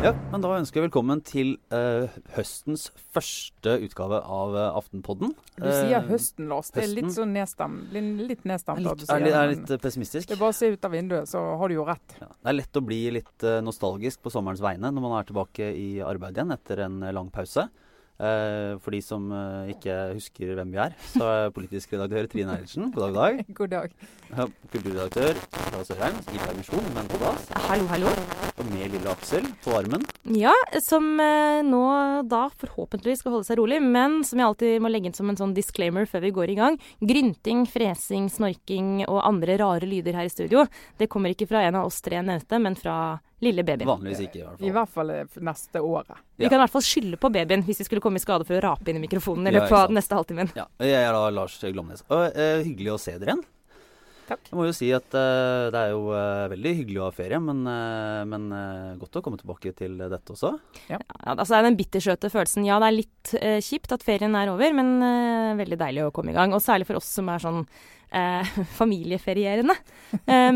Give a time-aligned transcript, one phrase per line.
[0.00, 5.34] Ja, men da ønsker jeg velkommen til eh, høstens første utgave av eh, Aftenpodden.
[5.58, 6.70] Du sier Eh, høsten, Lars.
[6.72, 8.80] Det er litt sånn nedstem, litt, nedstemt.
[8.80, 10.30] du sier er, litt, er men litt eh, pessimistisk.
[10.30, 12.16] Det er bare å se ut av vinduet, så har du jo rett.
[12.16, 12.30] Ja.
[12.32, 15.68] Det er lett å bli litt eh, nostalgisk på sommerens vegne når man er tilbake
[15.76, 17.66] i arbeid igjen etter en eh, lang pause.
[18.20, 22.52] Eh, for de som eh, ikke husker hvem vi er, så er politisk redaktør Trine
[22.52, 22.90] Eilertsen.
[22.92, 23.94] God dag, god dag.
[24.28, 24.52] God dag.
[24.70, 27.46] Kulturredaktør Sara Sørheim i permisjon, men på dass.
[27.64, 28.12] Hallo, hallo.
[28.60, 30.04] Og med lille Aksel på armen.
[30.36, 30.52] Ja,
[30.84, 31.80] som eh, nå
[32.28, 35.40] da forhåpentligvis skal holde seg rolig, men som jeg alltid må legge inn som en
[35.40, 36.76] sånn disclaimer før vi går i gang.
[37.00, 40.68] Grynting, fresing, snorking og andre rare lyder her i studio,
[41.00, 43.00] det kommer ikke fra en av oss tre nevnte, men fra
[43.40, 43.88] lille babyen.
[43.88, 44.66] Vanligvis ikke, i hvert fall.
[44.68, 46.18] I hvert fall eh, neste året.
[46.36, 46.48] Vi Ja.
[46.50, 48.62] kan i hvert fall skylde på babyen hvis vi skulle komme i skade for å
[48.62, 50.50] rape inn i mikrofonen i løpet av den neste halvtimen.
[50.56, 52.04] Ja, jeg er da Lars Glomnes.
[52.10, 53.44] Og, uh, hyggelig å se dere igjen.
[54.30, 54.50] Takk.
[54.52, 57.38] Jeg må jo si at uh, det er jo uh, veldig hyggelig å ha ferie,
[57.42, 58.44] men, uh, men
[59.00, 60.52] godt å komme tilbake til dette også.
[60.90, 62.66] Ja, altså det er den bittersøte følelsen.
[62.68, 63.32] Ja, det er litt
[63.66, 65.00] kjipt at ferien er over, men
[65.58, 66.54] veldig deilig å komme i gang.
[66.54, 67.64] Og særlig for oss som er sånn
[68.80, 69.74] familieferierende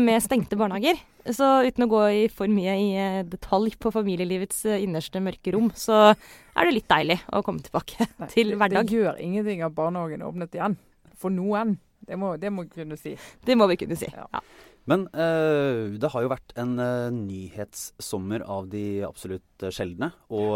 [0.01, 0.99] med stengte barnehager.
[1.35, 2.89] Så uten å gå i for mye i
[3.27, 8.29] detalj på familielivets innerste mørke rom, så er det litt deilig å komme tilbake Nei,
[8.33, 8.87] til hverdag.
[8.87, 10.77] det gjør ingenting at barnehagen er åpnet igjen.
[11.15, 11.77] For noen.
[12.07, 13.15] Det må, det må vi kunne si.
[13.45, 14.09] Det må vi kunne si.
[14.13, 14.29] Ja.
[14.33, 14.43] Ja.
[14.85, 20.51] Men eh, det har jo vært en eh, nyhetssommer av de absolutt eh, sjeldne, og,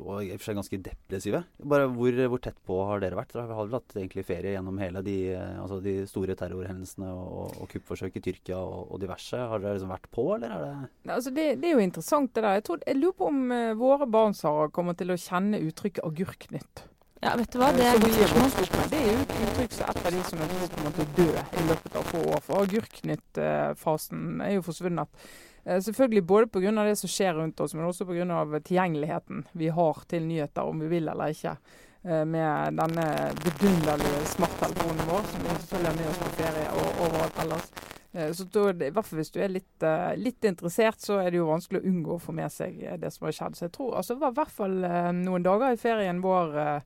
[0.00, 1.42] og i og for seg ganske depressive.
[1.60, 3.34] Bare hvor, hvor tett på har dere vært?
[3.36, 7.68] Dere har vel hatt egentlig ferie gjennom hele de, altså de store terrorhendelsene og, og
[7.74, 9.36] kuppforsøk i Tyrkia og, og diverse.
[9.36, 12.46] Har dere liksom vært på, eller er det Altså det, det er jo interessant det
[12.46, 12.56] der.
[12.56, 16.04] Jeg, tror, jeg lurer på om uh, våre barn Sara, kommer til å kjenne uttrykket
[16.06, 16.86] 'agurknytt'.
[17.24, 18.90] Ja, vet du hva, det er et spørsmål.
[18.92, 21.30] Det er jo et uttrykk som et av de som er på en måte dø
[21.32, 22.42] i løpet av få år.
[22.44, 25.24] For agurknyttfasen er jo forsvunnet.
[25.64, 26.84] Eh, Selvfølgelig både pga.
[26.84, 28.60] det som skjer rundt oss, men også pga.
[28.60, 31.56] tilgjengeligheten vi har til nyheter, om vi vil eller ikke.
[32.04, 33.06] Eh, Med denne
[33.40, 37.70] vidunderlige smarttelefonen vår, som vi selvfølgelig har med oss på ferie og overalt ellers.
[38.12, 41.38] Eh, Så da, i hvert fall hvis du er litt, litt interessert, så er det
[41.40, 43.56] jo vanskelig å unngå å få med seg det som har skjedd.
[43.56, 44.76] Så jeg tror altså, det var i hvert fall
[45.24, 46.82] noen dager i ferien vår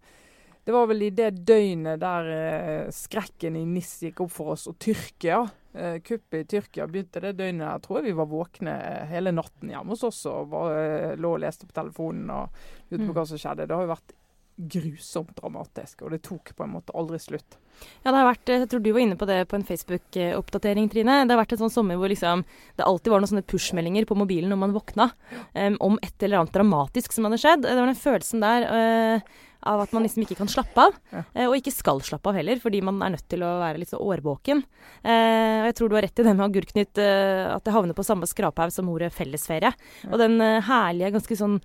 [0.69, 4.67] det var vel i det døgnet der eh, skrekken i NIS gikk opp for oss,
[4.69, 5.39] og Tyrkia.
[5.73, 7.65] Eh, kuppet i Tyrkia begynte det døgnet.
[7.71, 11.31] Jeg tror vi var våkne eh, hele natten hjemme hos oss og bare eh, lå
[11.39, 13.17] og leste på telefonen og lurte på Mm.
[13.17, 13.65] hva som skjedde.
[13.65, 14.13] Det har jo vært
[14.59, 17.57] grusomt dramatisk, og det tok på en måte aldri slutt.
[18.03, 21.21] Ja, det har vært, jeg tror du var inne på det på en Facebook-oppdatering, Trine.
[21.25, 22.43] Det har vært en sånn sommer hvor liksom,
[22.77, 25.13] det alltid var noen sånne push-meldinger på mobilen når man våkna,
[25.55, 27.63] um, om et eller annet dramatisk som hadde skjedd.
[27.69, 29.37] Det var den følelsen der eh,
[29.69, 30.99] av at man liksom ikke kan slappe av.
[31.13, 31.25] Ja.
[31.35, 33.93] eh, og ikke skal slappe av heller, fordi man er nødt til å være litt
[33.93, 34.63] så årvåken.
[35.03, 37.99] Eh, og jeg tror du har rett i det med agurknytt, eh, at det havner
[37.99, 39.73] på samme skraphaug som ordet fellesferie.
[40.03, 40.13] Ja.
[40.13, 41.61] Og den eh, herlige, ganske sånn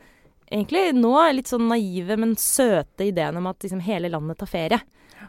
[0.53, 4.77] Egentlig nå litt sånn naive, men søte ideen om at liksom hele landet tar ferie.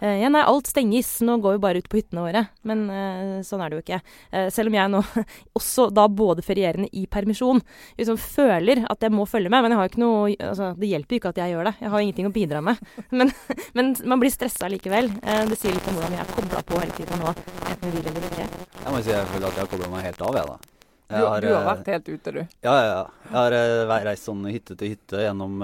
[0.00, 1.16] Eh, ja, nei, alt stenges.
[1.24, 2.44] Nå går vi bare ut på hyttene våre.
[2.66, 4.00] Men uh, sånn er det jo ikke.
[4.32, 5.02] Uh, selv om jeg nå
[5.58, 7.62] også da både ferierende i permisjon
[7.98, 9.64] liksom føler at jeg må følge med.
[9.64, 11.74] Men jeg har ikke noe altså, det hjelper jo ikke at jeg gjør det.
[11.80, 12.80] Jeg har ingenting å bidra med.
[13.14, 13.30] Men,
[13.76, 15.06] men man blir stressa likevel.
[15.22, 17.32] Eh, det sier litt om hvordan jeg er kobla på hele tida nå,
[17.70, 18.46] enten vi vil eller ikke.
[18.74, 20.72] Jeg må si jeg føler at jeg har kobla meg helt av, jeg, da.
[21.04, 22.40] Du, har, du har eh, vært helt ute, du.
[22.66, 23.04] Ja, ja, ja.
[23.28, 25.62] Jeg har reist sånn hytte til hytte gjennom,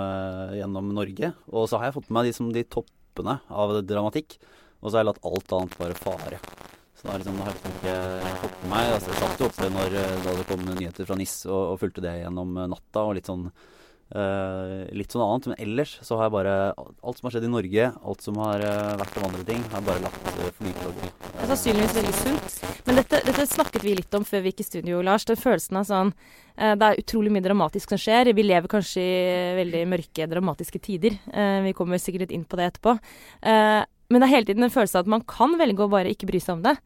[0.54, 1.32] gjennom Norge.
[1.50, 2.64] Og så har jeg fått med meg de, som de
[3.10, 4.38] toppene av dramatikk.
[4.80, 6.38] Og så har jeg latt alt annet bare fare.
[6.96, 9.68] Så da, liksom, har jeg liksom ikke fått med meg altså, Jeg satt jo oppe
[9.72, 13.04] når, eh, da det kom nyheter fra NIS og, og fulgte det gjennom eh, natta.
[13.04, 13.46] og litt sånn
[14.14, 15.50] eh, litt sånn annet.
[15.52, 18.62] Men ellers så har jeg bare Alt som har skjedd i Norge, alt som har
[18.62, 21.14] uh, vært av andre ting, har jeg bare latt uh, flyte over.
[21.30, 22.60] Det er sannsynligvis veldig sunt.
[22.86, 25.26] Men dette, dette snakket vi litt om før vi gikk i studio, Lars.
[25.28, 26.12] Den følelsen av sånn
[26.56, 28.32] eh, Det er utrolig mye dramatisk som skjer.
[28.36, 31.18] Vi lever kanskje i veldig mørke, dramatiske tider.
[31.32, 32.96] Eh, vi kommer sikkert litt inn på det etterpå.
[33.42, 36.10] Eh, men det er hele tiden en følelse av at man kan velge å bare
[36.10, 36.76] ikke bry seg om det.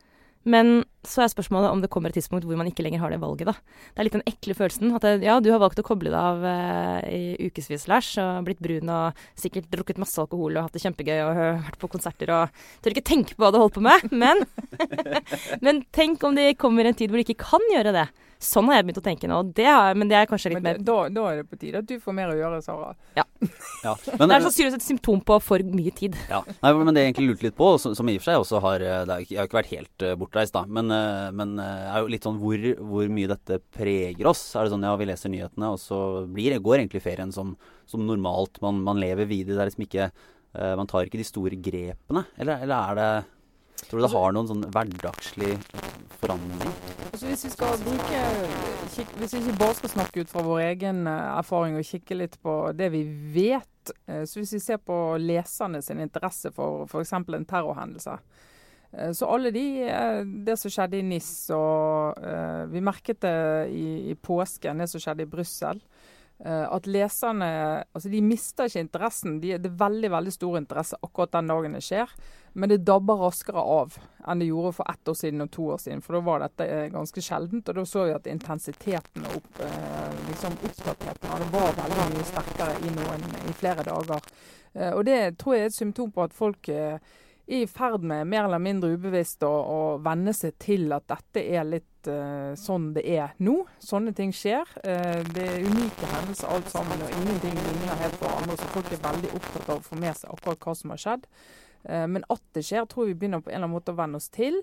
[0.45, 3.21] Men så er spørsmålet om det kommer et tidspunkt hvor man ikke lenger har det
[3.23, 3.55] valget, da.
[3.93, 4.93] Det er litt den ekle følelsen.
[4.97, 8.45] At det, ja, du har valgt å koble deg av eh, i ukevis, Lars, og
[8.49, 12.33] blitt brun og sikkert drukket masse alkohol og hatt det kjempegøy og vært på konserter
[12.35, 14.45] og Tør ikke tenke på hva du holder på med, men
[15.65, 18.07] Men tenk om det kommer en tid hvor du ikke kan gjøre det.
[18.45, 19.39] Sånn har jeg begynt å tenke nå.
[19.57, 21.81] Det har, men det er kanskje litt Men mer da, da er det på tide
[21.81, 22.93] at du får mer å gjøre, Sara.
[23.17, 23.25] Ja.
[23.45, 26.15] Men, Det er sannsynligvis et symptom på for mye tid.
[26.31, 28.41] Ja, Nei, men det jeg egentlig lurte litt på, som, som i og for seg
[28.41, 31.29] også har eh, det er, Jeg har ikke vært helt eh, bortreist, da, men, eh,
[31.37, 34.47] men er jo litt sånn hvor, hvor mye dette preger oss.
[34.57, 35.99] Er det sånn ja, vi leser nyhetene, og så
[36.31, 37.53] blir, går egentlig ferien som,
[37.91, 38.63] som normalt.
[38.65, 39.59] Man, man lever videre.
[39.59, 40.11] Det er liksom ikke
[40.79, 42.21] Man tar ikke de store grepene.
[42.39, 43.09] Eller, eller er det
[43.83, 45.59] Tror du det Altså- har noen sånn hverdagslig
[46.21, 46.73] forandring?
[47.13, 48.23] Altså Hvis vi skal bruke
[49.19, 52.39] Hvis vi ikke bare skal snakke ut fra vår egen eh, erfaring og kikke litt
[52.43, 53.03] på det vi
[53.35, 57.13] vet, eh, så hvis vi ser på leserne sin interesse for f.eks.
[57.13, 58.19] en terrorhendelse
[58.93, 59.67] eh, så alle de,
[60.47, 62.15] det som skjedde i NIS, og
[62.71, 65.83] vi merket det i, i påsken, det som skjedde i Brussel.
[66.45, 67.47] At leserne
[67.95, 69.37] altså de mister ikke interessen.
[69.41, 72.11] De, det er veldig veldig stor interesse akkurat den dagen det skjer.
[72.59, 73.97] Men det dabber raskere av
[74.27, 76.03] enn det gjorde for ett år siden og to år siden.
[76.05, 77.69] For da var dette eh, ganske sjeldent.
[77.69, 82.77] Og da så vi at intensiteten og opp, eh, liksom det var veldig mye sterkere
[82.79, 84.31] i, noen, i flere dager.
[84.73, 87.03] Eh, og det tror jeg er et symptom på at folk er
[87.47, 91.67] i ferd med, mer eller mindre ubevisst, å, å venne seg til at dette er
[91.69, 93.57] litt uh, sånn det er nå.
[93.83, 94.69] Sånne ting skjer.
[94.85, 98.57] Uh, det er unike hendelser alt sammen, og ingenting ligner helt på andre.
[98.61, 101.29] Så folk er veldig opptatt av å få med seg akkurat hva som har skjedd.
[101.89, 104.21] Uh, men at det skjer, tror vi begynner på en eller annen måte å venne
[104.21, 104.63] oss til.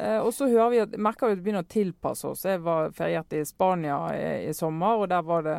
[0.00, 2.44] Og så vi at, merker vi at vi begynner å tilpasse oss.
[2.46, 5.56] Jeg var feriert i Spania i, i, sommer, og der var det,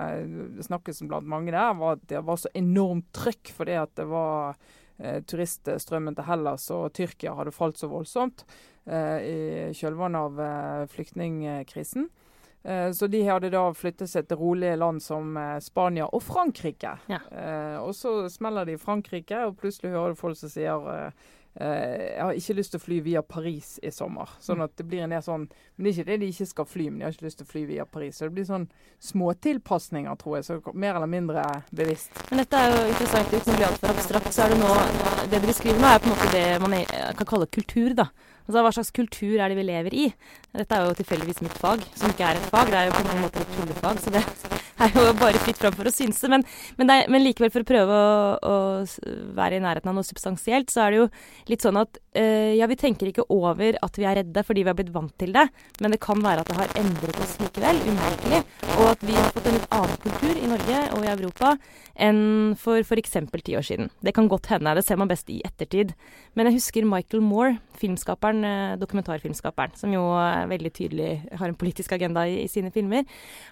[0.65, 4.55] snakkes blant mange der, var at det var så enormt trøkk fordi at det var
[5.27, 8.45] turiststrømmen til Hellas og Tyrkia hadde falt så voldsomt
[8.87, 12.09] i kjølvannet av eh, flyktningkrisen.
[12.63, 16.95] Eh, så de hadde da flyttet seg til rolige land som eh, Spania og Frankrike.
[17.09, 17.21] Ja.
[17.29, 21.13] Eh, og så smeller de i Frankrike, og plutselig hører du folk som sier
[21.51, 24.29] jeg har ikke lyst til å fly via Paris i sommer.
[24.39, 26.67] Sånn at det blir en del sånn Men det er ikke det de ikke skal
[26.69, 28.17] fly, men de har ikke lyst til å fly via Paris.
[28.17, 28.67] Så det blir sånn
[29.03, 30.47] småtilpasninger, tror jeg.
[30.47, 31.43] Så mer eller mindre
[31.75, 32.15] bevisst.
[32.29, 33.35] Men dette er jo interessant.
[33.35, 36.09] Uten å bli altfor abstrakt, så er det nå Det dere beskriver nå, er på
[36.09, 36.77] en måte det man
[37.19, 38.07] kan kalle kultur, da.
[38.47, 40.07] Altså, hva slags kultur er det vi lever i?
[40.55, 42.71] Dette er jo tilfeldigvis mitt fag, som ikke er et fag.
[42.71, 44.23] Det er jo på en måte et tullefag, så det
[44.85, 46.29] er jo bare fritt fram for å synse.
[46.31, 46.45] Men,
[46.79, 48.55] men, er, men, likevel, for å prøve å, å,
[49.37, 51.07] være i nærheten av noe substansielt, så er det jo
[51.51, 54.71] litt sånn at øh, ja, vi tenker ikke over at vi er redde fordi vi
[54.71, 55.47] har blitt vant til det,
[55.83, 58.41] men det kan være at det har endret oss likevel, umerkelig.
[58.77, 61.55] Og at vi har fått en litt annen kultur i Norge og i Europa
[62.01, 62.21] enn
[62.59, 63.17] for f.eks.
[63.45, 63.91] ti år siden.
[64.01, 65.93] Det kan godt hende, det ser man best i ettertid.
[66.37, 70.03] Men jeg husker Michael Moore, filmskaperen eh, dokumentarfilmskaperen, som jo
[70.51, 73.05] veldig tydelig har en politisk agenda i, i sine filmer.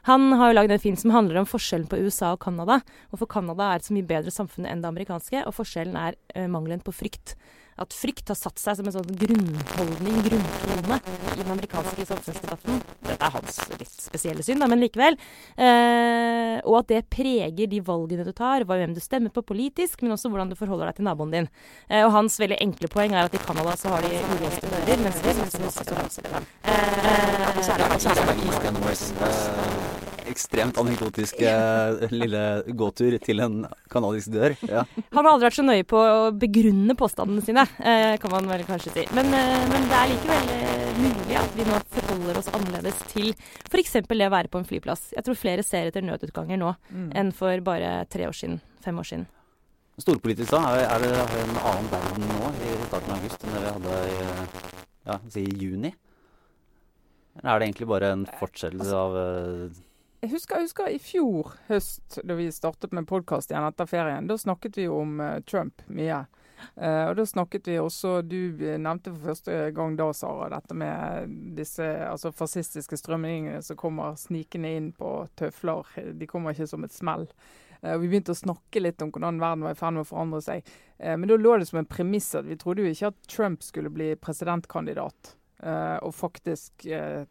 [0.07, 2.80] Han har jo lagd en film som handler om forskjellen på USA og Canada.
[3.12, 6.48] Hvorfor Canada er et så mye bedre samfunn enn det amerikanske, og forskjellen er uh,
[6.48, 7.36] mangelen på frykt
[7.80, 10.98] at frykt har satt seg som en sånn grunnholdning, grunntone,
[11.31, 12.81] i den amerikanske samfunnsdebatten.
[13.07, 15.16] Dette er hans litt spesielle syn, da, men likevel.
[15.56, 20.15] Uh, og at det preger de valgene du tar, hvem du stemmer på politisk, men
[20.15, 21.50] også hvordan du forholder deg til naboen din.
[21.88, 25.06] Uh, og hans veldig enkle poeng er at i Canada så har de ulåste dører,
[25.06, 27.19] mens vi syns det er Eh,
[30.39, 31.41] ekstremt anekdotisk
[32.13, 32.44] lille
[32.80, 33.57] gåtur til en
[33.91, 34.56] kanadisk dør.
[34.69, 34.86] Ja.
[35.12, 38.63] Han har aldri vært så nøye på å begrunne påstandene sine, eh, kan man vel
[38.68, 39.06] kanskje si.
[39.15, 43.33] Men, eh, men det er likevel eh, mulig at vi nå forholder oss annerledes til
[43.68, 43.97] f.eks.
[44.07, 45.09] det å være på en flyplass.
[45.15, 47.12] Jeg tror flere ser etter nødutganger nå mm.
[47.19, 49.27] enn for bare tre år siden, fem år siden.
[50.00, 53.74] Storpolitisk da, er det en annen verden nå i starten av august enn det vi
[53.75, 54.30] hadde i,
[55.09, 55.91] ja, si, juni?
[57.39, 59.18] Eller er det egentlig bare en fortsettelse av
[60.19, 64.27] jeg husker, jeg husker, i fjor høst, da vi startet med podkast igjen etter ferien.
[64.27, 66.25] Da snakket vi om uh, Trump mye.
[66.75, 71.38] Uh, og da snakket vi også Du nevnte for første gang da, Sara, dette med
[71.55, 75.88] disse altså fascistiske strømningene som kommer snikende inn på tøfler.
[76.12, 77.29] De kommer ikke som et smell.
[77.79, 80.44] Uh, vi begynte å snakke litt om hvordan verden var i ferd med å forandre
[80.44, 80.77] seg.
[81.00, 83.89] men da lå det som en premiss at vi trodde jo ikke at Trump skulle
[83.89, 85.38] bli presidentkandidat.
[85.63, 87.25] Uh, og faktisk, uh,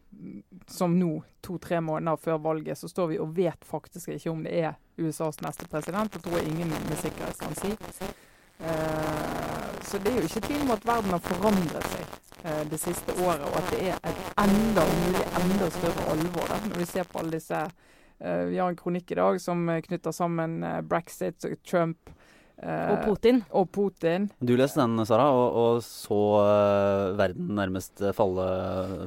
[0.68, 4.52] som nå, to-tre måneder før valget, så står vi og vet faktisk ikke om det
[4.52, 6.12] er USAs neste president.
[6.12, 7.73] Det tror jeg ingen med sikkerhet kan si.
[8.61, 12.16] Uh, så det er jo ikke tvil om at verden har forandret seg
[12.70, 16.78] det siste året, og at det er et enda, mulig enda større alvor da, når
[16.78, 17.62] vi ser på alle disse
[18.20, 22.12] Vi har en kronikk i dag som knytter sammen brexit, Trump,
[22.58, 23.40] og eh, Putin.
[23.54, 24.26] Og Putin.
[24.42, 28.46] Du leste den, Sara, og, og så uh, verden nærmest falle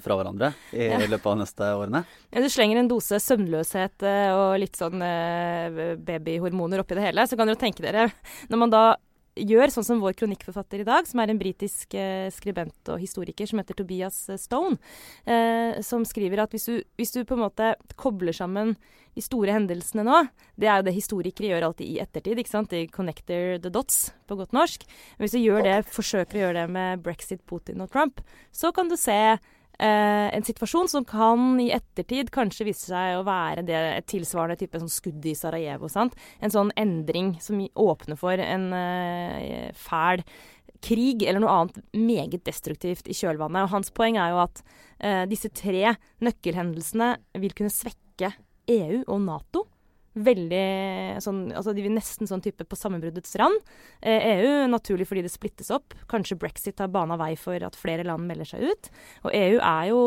[0.04, 1.02] fra hverandre i ja.
[1.04, 2.04] løpet av neste årene?
[2.32, 7.28] Ja, du slenger en dose søvnløshet uh, og litt sånn uh, babyhormoner oppi det hele.
[7.28, 8.08] Så kan dere tenke dere,
[8.48, 8.86] når man da
[9.36, 13.48] gjør sånn som vår kronikkforfatter i dag, som er en britisk eh, skribent og historiker
[13.48, 14.80] som heter Tobias Stone,
[15.24, 18.76] eh, som skriver at hvis du, hvis du, på en måte kobler sammen
[19.16, 20.22] de store hendelsene nå
[20.56, 22.40] Det er jo det historikere gjør alltid i ettertid.
[22.40, 22.72] ikke sant?
[22.72, 24.86] De connector the dots, på godt norsk.
[25.18, 28.22] Men hvis du gjør det, forsøker å gjøre det med brexit, Putin og Trump,
[28.52, 29.38] så kan du se
[29.82, 34.60] Eh, en situasjon som kan i ettertid kanskje vise seg å være det, et tilsvarende
[34.60, 35.90] type sånn skudd i Sarajevo.
[35.90, 36.14] Sant?
[36.38, 40.22] En sånn endring som åpner for en eh, fæl
[40.86, 43.66] krig eller noe annet meget destruktivt i kjølvannet.
[43.66, 44.62] Og hans poeng er jo at
[45.00, 48.36] eh, disse tre nøkkelhendelsene vil kunne svekke
[48.70, 49.66] EU og Nato.
[50.12, 53.62] Veldig sånn Altså de vil nesten sånn type på sammenbruddets rand.
[54.04, 55.96] Eh, EU naturlig fordi det splittes opp.
[56.12, 58.92] Kanskje brexit har bana vei for at flere land melder seg ut.
[59.24, 60.02] Og EU er jo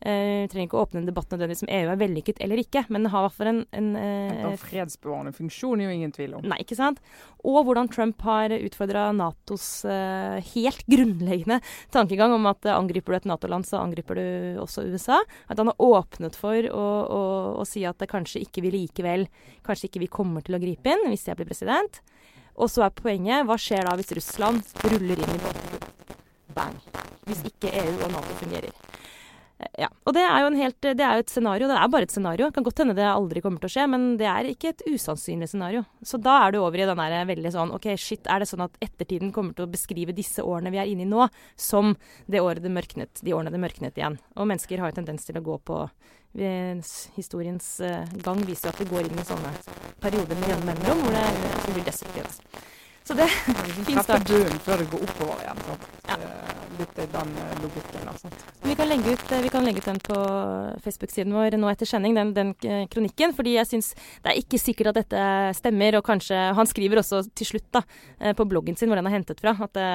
[0.00, 3.04] Eh, trenger ikke å åpne en debatt nødvendigvis om EU er vellykket eller ikke, men
[3.04, 6.46] det har i hvert fall en, en eh, fredsbevarende funksjon, er jo ingen tvil om.
[6.48, 7.02] Nei, ikke sant.
[7.44, 11.60] Og hvordan Trump har utfordra Natos eh, helt grunnleggende
[11.92, 15.20] tankegang om at angriper du et Nato-land, så angriper du også USA.
[15.52, 17.22] At han har åpnet for å, å,
[17.60, 19.26] å si at det kanskje ikke vi likevel
[19.66, 22.00] Kanskje ikke vi kommer til å gripe inn hvis jeg blir president.
[22.56, 25.84] Og så er poenget hva skjer da hvis Russland ruller inn i Baltikum?
[26.56, 26.80] Bang.
[27.28, 28.72] Hvis ikke EU og Nato fungerer.
[29.76, 31.68] Ja, og det er jo helt, det er et scenario.
[31.68, 32.48] Det er bare et scenario.
[32.48, 34.84] Det kan godt hende det aldri kommer til å skje, men det er ikke et
[34.88, 35.82] usannsynlig scenario.
[36.06, 38.64] Så da er du over i den der veldig sånn OK, shit, er det sånn
[38.64, 41.28] at ettertiden kommer til å beskrive disse årene vi er inne i nå,
[41.60, 41.92] som
[42.30, 44.16] det året det mørknet, de årene det mørknet igjen?
[44.36, 45.84] Og mennesker har jo tendens til å gå på
[47.16, 49.50] Historiens uh, gang viser jo at vi går inn i sånne
[49.98, 52.60] perioder med jevne mellomrom hvor det blir destruktivt.
[53.04, 53.26] Så det
[53.86, 54.28] fins start.
[54.28, 55.62] bunnen før det går oppover igjen.
[56.08, 56.18] Ja.
[56.80, 58.08] Litt den eh, logikken.
[58.08, 58.30] Altså.
[58.64, 60.16] Vi kan, legge ut, eh, vi kan legge ut den på
[60.84, 63.34] Facebook-siden vår nå etter sending, den, den eh, kronikken.
[63.36, 63.92] Fordi jeg syns
[64.22, 65.26] det er ikke sikkert at dette
[65.58, 65.98] stemmer.
[65.98, 67.84] Og kanskje Han skriver også til slutt da,
[68.36, 69.90] på bloggen sin hvor den er hentet fra, at det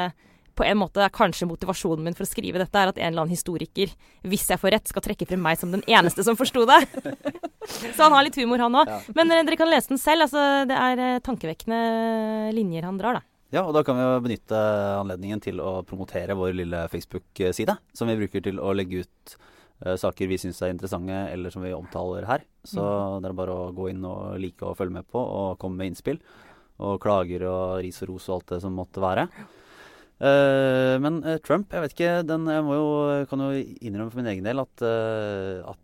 [0.56, 3.26] på en måte er kanskje motivasjonen min for å skrive dette, er at en eller
[3.26, 3.92] annen historiker,
[4.24, 6.82] hvis jeg får rett, skal trekke frem meg som den eneste som forsto det.
[7.96, 8.92] Så han har litt humor, han òg.
[8.92, 9.00] Ja.
[9.18, 10.28] Men uh, dere kan lese den selv.
[10.28, 11.80] Altså, det er uh, tankevekkende
[12.56, 13.28] linjer han drar, da.
[13.54, 14.60] Ja, og da kan vi jo benytte
[15.00, 19.36] anledningen til å promotere vår lille Facebook-side, som vi bruker til å legge ut
[19.86, 22.48] uh, saker vi syns er interessante, eller som vi omtaler her.
[22.66, 23.22] Så mm.
[23.24, 25.94] det er bare å gå inn og like og følge med på, og komme med
[25.94, 26.22] innspill.
[26.86, 29.30] Og klager og ris og ros og alt det som måtte være.
[30.16, 33.50] Uh, men uh, Trump, jeg vet ikke den, Jeg jo, kan jo
[33.84, 35.82] innrømme for min egen del at, uh, at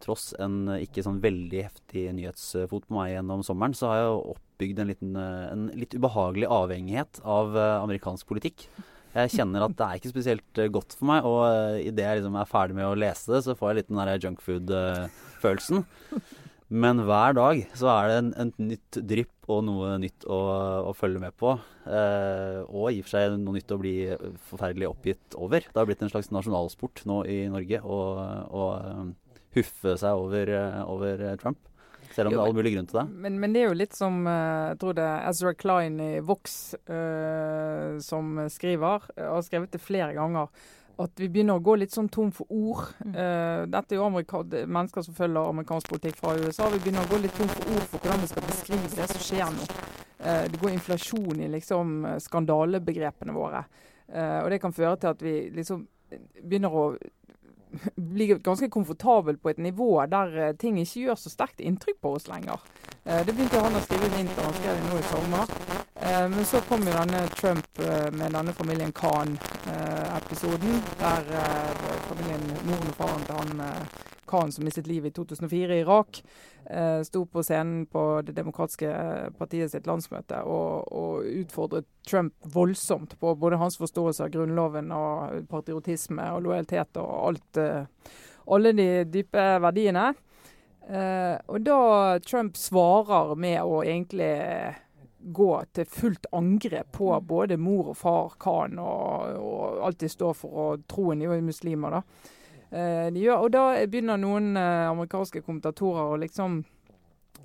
[0.00, 4.78] tross en ikke sånn veldig heftig nyhetsfot på meg gjennom sommeren, så har jeg oppbygd
[4.80, 8.64] en, liten, en litt ubehagelig avhengighet av amerikansk politikk.
[9.12, 12.40] Jeg kjenner at det er ikke spesielt godt for meg, og uh, idet jeg liksom
[12.40, 15.84] er ferdig med å lese det, så får jeg litt den der junkfood-følelsen.
[16.68, 20.38] Men hver dag så er det en, en nytt drypp og noe nytt å,
[20.90, 21.54] å følge med på.
[21.88, 23.94] Eh, og i og for seg noe nytt å bli
[24.50, 25.64] forferdelig oppgitt over.
[25.64, 27.98] Det har blitt en slags nasjonalsport nå i Norge å
[28.48, 28.66] å
[29.56, 31.58] huffe seg over, uh, over, Trump.
[32.12, 33.04] Selv om jo, det er all mulig grunn til det.
[33.24, 36.10] Men, men, det er jo litt som uh, jeg tror det er Ezra Klein i
[36.24, 36.58] Vox
[38.04, 40.52] som skriver, og har skrevet det flere ganger
[40.98, 42.88] at vi begynner å gå litt sånn tom for ord.
[43.04, 43.12] Mm.
[43.14, 46.70] Uh, dette er jo mennesker som følger amerikansk politikk fra USA.
[46.72, 49.22] Vi begynner å gå litt tom for ord for hvordan vi skal beskrive det som
[49.28, 49.68] skjer nå.
[50.18, 53.62] Uh, det går inflasjon i liksom skandalebegrepene våre.
[54.08, 55.86] Uh, og det kan føre til at vi liksom
[56.42, 56.84] begynner å
[58.14, 62.28] bli ganske komfortabel på et nivå der ting ikke gjør så sterkt inntrykk på oss
[62.30, 62.62] lenger.
[63.08, 65.86] Det begynte han å skrive i vinter, han skrev det nå i sommer.
[66.00, 70.82] Eh, men så kom jo denne Trump eh, med denne familien Khan-episoden.
[71.00, 71.72] Der eh,
[72.08, 73.50] familien, moren og faren til han
[74.28, 76.22] Khan som mistet livet i 2004 i Irak,
[77.04, 78.88] sto på scenen på Det demokratiske
[79.38, 85.46] partiet sitt landsmøte og, og, utfordret Trump voldsomt på både hans forståelse av grunnloven og
[85.48, 87.60] patriotisme og lojalitet og alt,
[88.52, 90.10] alle de dype verdiene.
[91.48, 91.80] Og da
[92.24, 94.34] Trump svarer med å egentlig
[95.18, 100.34] gå til fullt angrep på både mor og far Khan og, og alt de står
[100.38, 101.98] for, og troen er muslimer.
[101.98, 102.34] da.
[102.70, 106.60] Eh, de gjør, og da begynner noen eh, amerikanske kommentatorer å liksom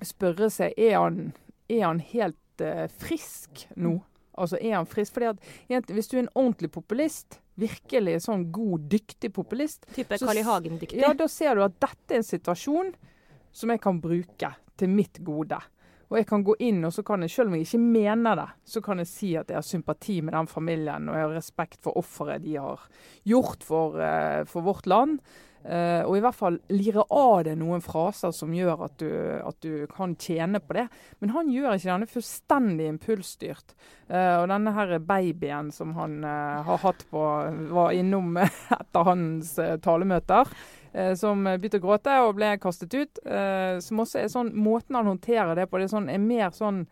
[0.04, 1.30] spørre seg er han,
[1.70, 3.96] er han helt eh, frisk nå.
[4.34, 5.14] Altså er han frisk?
[5.14, 5.30] Fordi
[5.78, 10.42] at Hvis du er en ordentlig populist, virkelig sånn god, dyktig populist Type Carl I.
[10.42, 10.98] Hagen-dyktig?
[11.00, 12.90] Ja, da ser du at dette er en situasjon
[13.54, 15.60] som jeg kan bruke til mitt gode.
[16.14, 18.50] Og jeg kan gå inn, og så kan jeg, selv om jeg ikke mener det,
[18.70, 21.80] så kan jeg si at jeg har sympati med den familien, og jeg har respekt
[21.82, 22.84] for offeret de har
[23.26, 25.18] gjort for, uh, for vårt land.
[25.64, 29.08] Uh, og i hvert fall lire av det noen fraser som gjør at du,
[29.40, 30.86] at du, kan tjene på det.
[31.18, 33.74] Men han gjør ikke denne fullstendig impulsstyrt.
[34.06, 37.26] Uh, og denne her babyen som han har hatt på,
[37.74, 38.38] var innom
[38.78, 40.54] etter hans talemøter.
[40.94, 43.20] Eh, som begynte å gråte og ble kastet ut.
[43.26, 46.54] Eh, som også er sånn Måten han håndterer det på, det er, sånn, er mer
[46.54, 46.84] sånn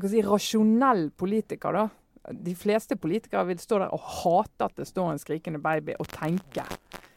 [0.00, 2.32] si, rasjonell politiker, da.
[2.32, 6.08] De fleste politikere vil stå der og hate at det står en skrikende baby, og
[6.10, 6.64] tenke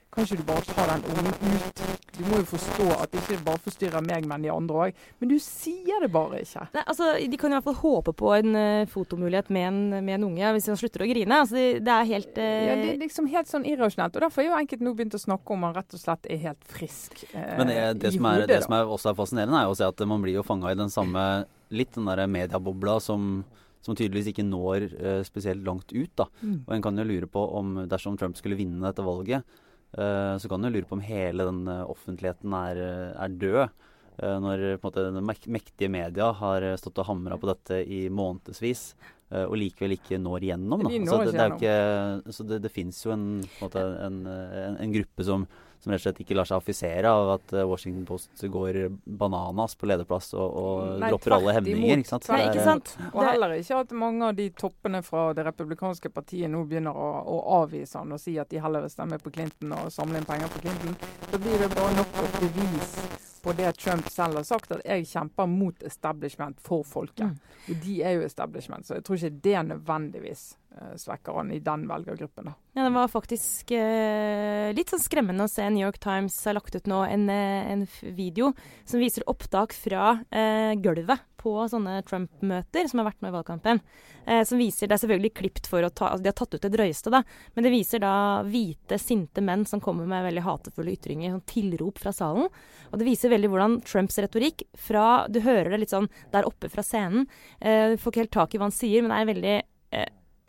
[0.10, 1.82] Kan ikke du bare ta den ungen ut?
[2.18, 5.04] Du må jo forstå at det ikke bare forstyrrer meg, men de andre òg.
[5.22, 6.66] Men du sier det bare ikke.
[6.74, 10.16] Nei, altså, De kan i hvert fall håpe på en uh, fotomulighet med en, med
[10.18, 11.38] en, unge hvis han slutter å grine.
[11.46, 12.48] Altså, det, det er helt uh...
[12.48, 14.18] ja, Det er liksom helt sånn irrasjonelt.
[14.18, 16.44] Og Derfor har jo enkelte nå begynt å snakke om han rett og slett er
[16.50, 19.62] helt frisk uh, Men det, det, som er, hodet, det som er også er fascinerende,
[19.62, 21.30] er jo å se at man blir jo fanga i den samme
[21.70, 23.44] litt den der mediebobla som
[23.80, 26.12] som tydeligvis ikke når uh, spesielt langt ut.
[26.20, 26.26] da.
[26.44, 26.56] Mm.
[26.66, 29.46] Og En kan jo lure på om dersom Trump skulle vinne dette valget,
[29.90, 32.82] så kan en lure på om hele den uh, offentligheten er,
[33.18, 33.86] er død.
[34.20, 38.94] når måte den mektige media har stått og hamra på dette i månedsvis.
[39.32, 40.84] og likevel ikke når igjennom.
[40.84, 40.92] Da.
[40.92, 43.26] Altså, det, det, ikke, så det, det fins jo en,
[43.70, 45.46] en, en, en, gruppe som
[45.80, 49.78] som rett og slett ikke lar seg affisere av at eh, Washington Post går bananas
[49.80, 52.04] på lederplass og, og Nei, dropper alle hemninger.
[52.04, 52.28] Ikke sant?
[52.34, 52.92] Nei, ikke sant?
[53.14, 57.10] Og heller ikke at mange av de toppene fra det republikanske partiet nå begynner å,
[57.24, 60.28] å avvise han og si at de heller vil stemme på Clinton og samle inn
[60.28, 61.00] penger på Clinton.
[61.32, 62.96] Da blir det bare nok et bevis
[63.40, 67.30] på det Trump selv har sagt, at jeg kjemper mot establishment for folket.
[67.30, 67.70] Mm.
[67.72, 71.60] Og de er jo establishment, så jeg tror ikke det nødvendigvis Eh, svekker han i
[71.60, 72.46] den velgergruppen.
[72.46, 72.54] Da.
[72.74, 76.76] Ja, Det var faktisk eh, litt sånn skremmende å se New York Times har lagt
[76.78, 78.52] ut nå en, eh, en video
[78.86, 83.82] som viser opptak fra eh, gulvet på sånne Trump-møter som har vært med i valgkampen.
[84.28, 86.62] Eh, som viser, Det er selvfølgelig klipt for å ta altså De har tatt ut
[86.62, 87.24] det drøyeste, da.
[87.56, 88.14] Men det viser da
[88.46, 92.46] hvite, sinte menn som kommer med veldig hatefulle ytringer, sånn tilrop fra salen.
[92.94, 96.70] Og det viser veldig hvordan Trumps retorikk fra Du hører det litt sånn der oppe
[96.70, 97.26] fra scenen.
[97.60, 99.58] Eh, du får ikke helt tak i hva han sier, men det er veldig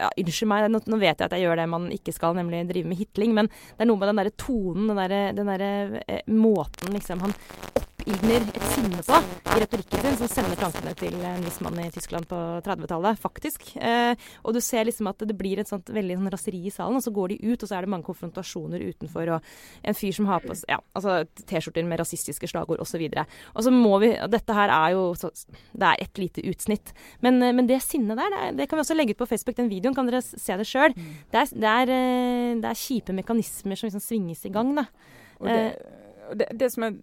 [0.00, 2.64] ja, Unnskyld meg, nå, nå, vet jeg at jeg gjør det man ikke skal, nemlig
[2.70, 5.22] drive med hitling, men det er noe med den derre tonen, den derre
[5.60, 7.36] der, eh, måten liksom han
[8.10, 9.18] oppildner et sinne på
[9.50, 13.68] i retorikken sin, som sender tankene til en viss mann i Tyskland på 30-tallet, faktisk.
[13.78, 16.98] Eh, og du ser liksom at det blir et sånt veldig sånn raseri i salen,
[16.98, 20.16] og så går de ut, og så er det mange konfrontasjoner utenfor, og en fyr
[20.16, 23.04] som har på ja, altså T-skjorter med rasistiske slagord osv.
[23.06, 26.94] Og, og så må vi Dette her er jo så, Det er et lite utsnitt.
[27.22, 29.58] Men, eh, men det sinnet der, det, det, kan vi også legge ut på Facebook,
[29.60, 30.96] den videoen, kan dere se det sjøl.
[30.96, 31.14] Mm.
[31.30, 34.88] Det, det, eh, det, er kjipe mekanismer som liksom svinges i gang, da.
[35.38, 35.96] Og det, eh,
[36.34, 36.98] det, det, som er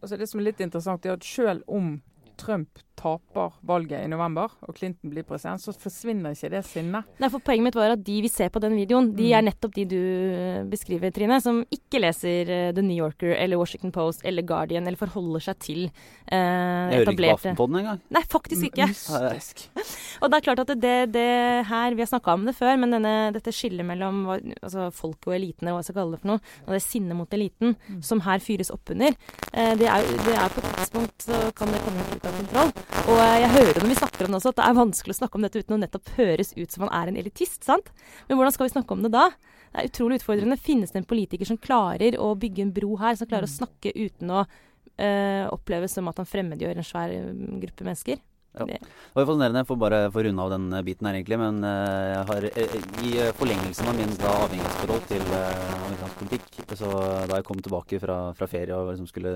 [0.00, 1.98] altså det som er litt interessant, er at selv om
[2.40, 7.08] Trump taper valget i november, og Clinton blir president, så forsvinner ikke det sinnet.
[7.20, 9.36] Nei, for Poenget mitt var at de vi ser på den videoen, de mm.
[9.38, 11.40] er nettopp de du eh, beskriver, Trine.
[11.42, 15.60] Som ikke leser uh, The New Yorker eller Washington Post eller Guardian, eller forholder seg
[15.64, 18.02] til uh, etablerte Jeg hører ikke på Aftenposten engang.
[18.16, 18.88] Nei, faktisk ikke.
[18.92, 19.64] Mystisk.
[20.20, 21.28] og det er klart at det, det
[21.70, 25.38] her Vi har snakka om det før, men denne, dette skillet mellom altså folket og
[25.38, 28.00] elitene, hva jeg skal kalle det for noe, og det sinnet mot eliten, mm.
[28.06, 29.16] som her fyres opp under,
[29.54, 32.72] uh, det, er, det er på et tidspunkt så kan det komme ut av kontroll.
[32.90, 35.38] Og jeg hører når vi snakker om det også, at det er vanskelig å snakke
[35.38, 37.62] om dette uten å nettopp høres ut som man er en elitist.
[37.66, 37.92] sant?
[38.28, 39.28] Men hvordan skal vi snakke om det da?
[39.70, 40.58] Det er utrolig utfordrende.
[40.60, 43.56] Finnes det en politiker som klarer å bygge en bro her, som klarer å mm.
[43.56, 48.22] snakke uten å øh, oppleves som at han fremmedgjør en svær mm, gruppe mennesker?
[48.58, 48.66] Ja.
[48.66, 49.62] Det var fascinerende.
[49.62, 51.38] Jeg får bare få runde av den eh, biten her, egentlig.
[51.38, 56.90] Men uh, jeg har, uh, i forlengelsen av min avhengighetsforhold til amerikansk politikk, så
[57.30, 59.34] da jeg kom tilbake fra, fra ferie og liksom skulle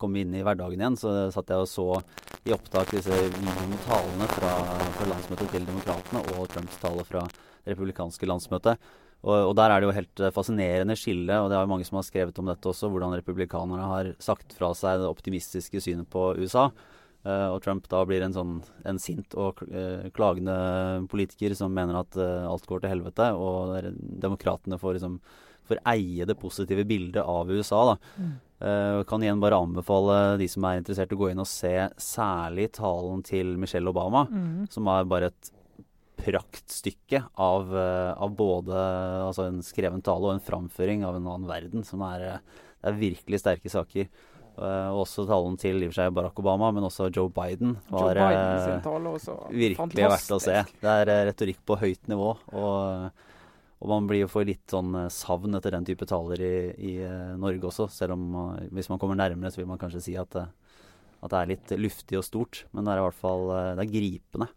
[0.00, 1.86] komme inn i hverdagen igjen, så satt jeg og så
[2.48, 3.20] i opptak disse
[3.86, 4.52] talene fra,
[4.96, 8.90] fra landsmøtet til Demokratene og Trumps tale fra det republikanske landsmøtet.
[9.24, 11.96] Og, og, der er det jo helt fascinerende skille, og det er jo mange som
[11.96, 16.32] har skrevet om dette også, hvordan republikanerne har sagt fra seg det optimistiske synet på
[16.40, 16.68] USA.
[17.24, 20.54] Uh, og Trump da blir en sånn en sint og uh, klagende
[21.08, 23.88] politiker som mener at uh, alt går til helvete, og
[24.20, 25.16] demokratene får liksom
[25.64, 27.78] får eie det positive bildet av USA.
[27.88, 27.94] da.
[28.20, 28.32] Mm.
[29.08, 33.22] kan igjen bare anbefale de som er interessert, å gå inn og se særlig talen
[33.24, 34.66] til Michelle Obama, mm.
[34.68, 35.48] som er bare et
[36.20, 38.76] praktstykke av, av, både
[39.24, 42.26] altså en skreven tale og en framføring av en annen verden, som er,
[42.84, 44.12] det er virkelig sterke saker.
[44.54, 48.14] Uh, også talen til i og for seg Barack Obama, men også Joe Biden var
[48.14, 48.26] Joe
[48.78, 50.12] uh, også, virkelig fantastisk.
[50.12, 50.60] verdt å se.
[50.78, 52.28] Det er uh, retorikk på høyt nivå.
[52.54, 53.24] Og,
[53.82, 56.94] og man blir jo for litt sånn savn etter den type taler i, i
[57.40, 57.88] Norge også.
[57.90, 61.50] Selv om hvis man kommer nærmere, så vil man kanskje si at, at, det er
[61.50, 62.62] litt luftig og stort.
[62.70, 64.48] Men det er i hvert fall det er gripende.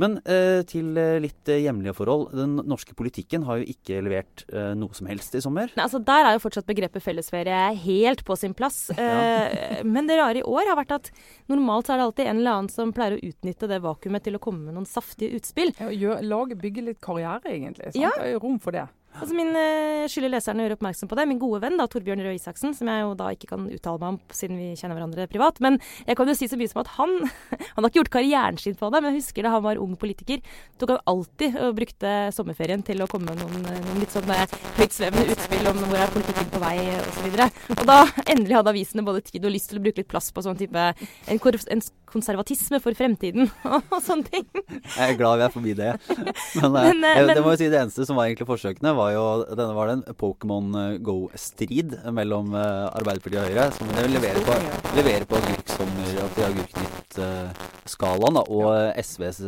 [0.00, 2.30] Men eh, til eh, litt eh, hjemlige forhold.
[2.36, 5.72] Den norske politikken har jo ikke levert eh, noe som helst i sommer.
[5.76, 8.84] Nei, altså Der er jo fortsatt begrepet fellesferie helt på sin plass.
[9.02, 11.08] Eh, Men det rare i år har vært at
[11.50, 14.36] normalt så er det alltid en eller annen som pleier å utnytte det vakuumet til
[14.38, 15.72] å komme med noen saftige utspill.
[15.80, 17.90] Ja, gjør, lage, Bygge litt karriere, egentlig.
[17.90, 18.00] Sant?
[18.00, 18.12] Ja.
[18.16, 18.86] Det er jo rom for det.
[19.20, 21.26] Altså min uh, skylder leserne å gjøre oppmerksom på det.
[21.28, 24.14] Min gode venn da, Torbjørn Røe Isaksen, som jeg jo da ikke kan uttale meg
[24.14, 25.60] om siden vi kjenner hverandre privat.
[25.64, 27.12] Men jeg kan jo si så mye som at han
[27.76, 29.94] Han har ikke gjort karrieren sin på det, men jeg husker da han var ung
[29.96, 30.42] politiker,
[30.80, 35.32] tok han alltid og brukte sommerferien til å komme med noen, noen litt sånn høytsvevende
[35.32, 37.28] utspill om hvor er politikken på vei osv.
[37.30, 40.10] Og, så og da endelig hadde avisene både tid og lyst til å bruke litt
[40.10, 44.46] plass på sånn type en, en konservatisme for fremtiden og, sånne ting.
[44.52, 45.90] Jeg er glad vi er forbi det.
[46.08, 49.01] Men, men, men, eh, det må jo si det eneste som var egentlig forsøkene, var
[49.10, 54.42] jo Denne var det en Pokémon eh, Go-strid mellom uh, Arbeiderpartiet og Høyre, som leverer
[54.46, 54.52] på,
[54.98, 58.68] leverer på agurksommer og agurknytt-skalaen, og
[59.02, 59.40] SVs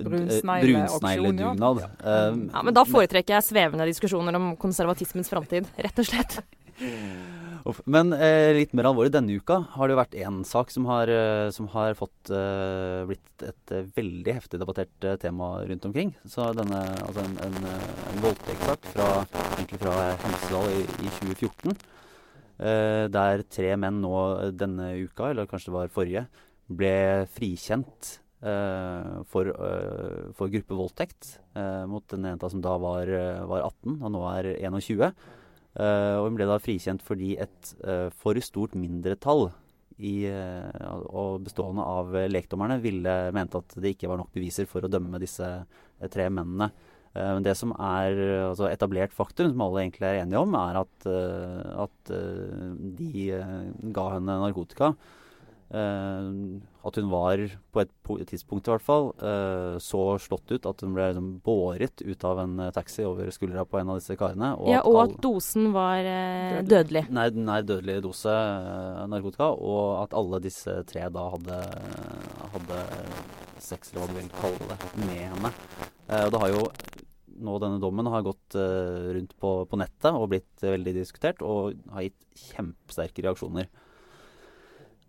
[0.00, 1.84] brunsnegledugnad.
[1.84, 1.90] Ja.
[2.00, 6.40] ja, men da foretrekker jeg svevende diskusjoner om konservatismens framtid, rett og slett.
[7.86, 9.12] Men eh, litt mer alvorlig.
[9.14, 13.02] Denne uka har det jo vært én sak som har, eh, som har fått eh,
[13.06, 16.10] blitt et eh, veldig heftig debattert eh, tema rundt omkring.
[16.26, 17.58] Så denne, altså en, en,
[18.10, 19.10] en voldtektssak fra,
[19.54, 19.94] egentlig fra
[20.24, 21.76] Hemsedal i, i 2014.
[22.62, 24.16] Eh, der tre menn nå
[24.58, 26.26] denne uka, eller kanskje det var forrige,
[26.72, 26.96] ble
[27.34, 29.46] frikjent for,
[30.34, 31.28] for gruppevoldtekt
[31.86, 33.06] mot den jenta som da var,
[33.46, 35.12] var 18 og nå er 21.
[35.72, 39.46] Uh, og hun ble da frikjent fordi et uh, for stort mindretall
[39.96, 44.84] i, uh, og bestående av lekdommerne ville mente at det ikke var nok beviser for
[44.84, 45.48] å dømme disse
[46.12, 46.72] tre mennene.
[47.12, 48.16] Men det som er
[48.48, 51.04] altså etablert faktum, som alle egentlig er enige om, er at,
[51.84, 52.12] at
[52.96, 53.24] de
[53.92, 54.88] ga henne narkotika
[56.82, 57.40] at hun var,
[57.72, 57.92] på et,
[58.28, 62.40] tidspunkt i hvert fall, uh, så slått ut at hun ble liksom, båret ut av
[62.42, 64.52] en uh, taxi over skuldra på en av disse karene.
[64.58, 66.08] Og ja, at og at dosen var
[66.66, 67.04] dødelig.
[67.14, 68.34] Nei, nær dødelig dose
[69.12, 69.52] narkotika.
[69.54, 71.60] Og at alle disse tre da hadde,
[72.56, 72.80] hadde
[73.62, 75.52] sex, eller hva du vil kalle det, med henne.
[76.18, 76.66] og det har jo
[77.42, 82.08] nå denne dommen har gått rundt på, på nettet og blitt veldig diskutert, og har
[82.08, 83.70] gitt kjempesterke reaksjoner.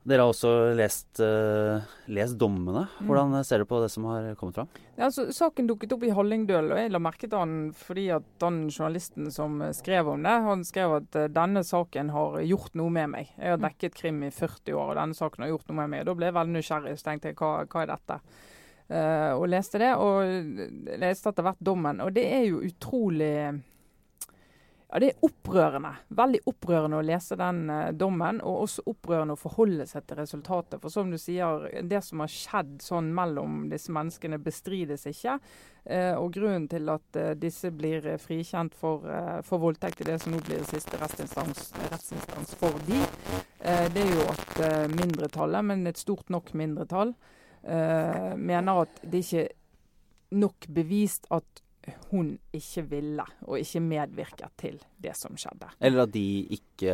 [0.03, 1.79] Dere har også lest, uh,
[2.11, 2.81] lest dommene.
[2.99, 3.07] Mm.
[3.07, 4.71] Hvordan ser dere på det som har kommet fram?
[4.97, 8.27] Ja, altså, saken dukket opp i Hallingdøl, og jeg la merke til den fordi at
[8.43, 12.91] den journalisten som skrev om det, han skrev at uh, denne saken har gjort noe
[12.91, 13.31] med meg.
[13.37, 13.67] Jeg har mm.
[13.69, 16.03] dekket krim i 40 år, og denne saken har gjort noe med meg.
[16.09, 18.19] Da ble jeg veldig nysgjerrig så tenkte jeg hva, hva er dette?
[18.91, 22.03] Uh, og leste det, og leste etter hvert dommen.
[22.03, 23.35] Og det er jo utrolig
[24.93, 25.89] ja, Det er opprørende.
[26.13, 30.77] Veldig opprørende å lese den uh, dommen, og også opprørende å forholde seg til resultatet.
[30.83, 35.39] For som du sier, det som har skjedd sånn mellom disse menneskene, bestrides ikke.
[35.83, 39.09] Uh, og grunnen til at uh, disse blir frikjent for,
[39.47, 43.01] for, voldtekt i det som nå blir siste rettsinstans, rettsinstans for de,
[43.63, 44.57] det er jo at
[44.91, 47.13] mindretallet, men et stort nok mindretall,
[47.63, 49.53] mener at det ikke er
[50.35, 51.62] nok bevist at
[52.11, 55.69] hun ikke ville, og ikke medvirket til det som skjedde.
[55.83, 56.93] Eller at de ikke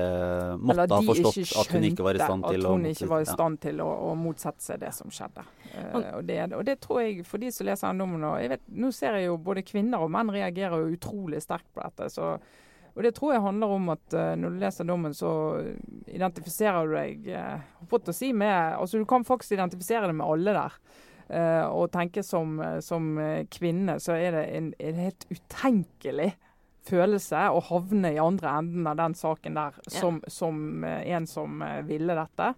[0.58, 3.10] måtte de ha forstått at hun ikke var i stand til å At hun ikke
[3.12, 5.46] var i stand til å, å motsette seg det som skjedde.
[5.74, 8.66] Uh, og, det, og, det, tror jeg, for de som leser eiendommen dommen jeg vet,
[8.80, 12.10] Nå ser jeg jo både kvinner og menn reagerer jo utrolig sterkt på dette.
[12.14, 12.34] så
[12.96, 15.32] og Det tror jeg handler om at uh, når du leser dommen, så
[16.10, 20.80] identifiserer du deg uh, si med, altså Du kan faktisk identifisere deg med alle der.
[21.30, 23.12] Uh, og tenke som, som,
[23.54, 26.32] kvinne, så er det en, en, helt utenkelig
[26.90, 31.62] følelse å havne i andre enden av den saken der som, som uh, en som
[31.86, 32.54] ville dette.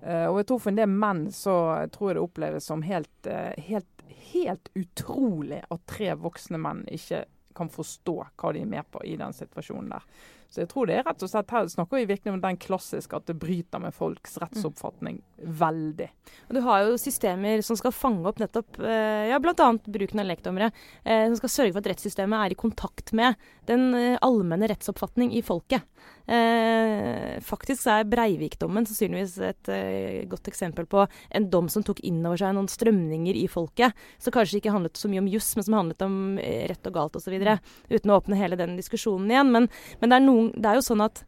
[0.00, 1.54] og jeg tror for en del menn så
[1.92, 3.28] tror jeg det oppleves som helt,
[3.68, 9.04] helt, helt utrolig at tre voksne menn ikke kan forstå hva de er med på
[9.04, 10.06] i den situasjonen der.
[10.50, 13.16] Så jeg tror det er rett og slett Her snakker vi virkelig om den klassiske
[13.16, 16.08] at det bryter med folks rettsoppfatning veldig.
[16.48, 19.68] Og Du har jo systemer som skal fange opp nettopp eh, ja, bl.a.
[19.86, 20.72] bruken av lekdommere.
[21.04, 23.38] Eh, som skal sørge for at rettssystemet er i kontakt med
[23.70, 25.86] den eh, allmenne rettsoppfatning i folket.
[26.30, 31.02] Eh, faktisk er Breivik-dommen sannsynligvis et eh, godt eksempel på
[31.34, 33.96] en dom som tok inn over seg noen strømninger i folket.
[34.22, 36.94] Som kanskje ikke handlet så mye om juss, men som handlet om eh, rett og
[36.94, 37.34] galt osv.
[37.34, 39.50] Uten å åpne hele den diskusjonen igjen.
[39.56, 39.66] Men,
[39.98, 41.24] men det, er noen, det er jo sånn at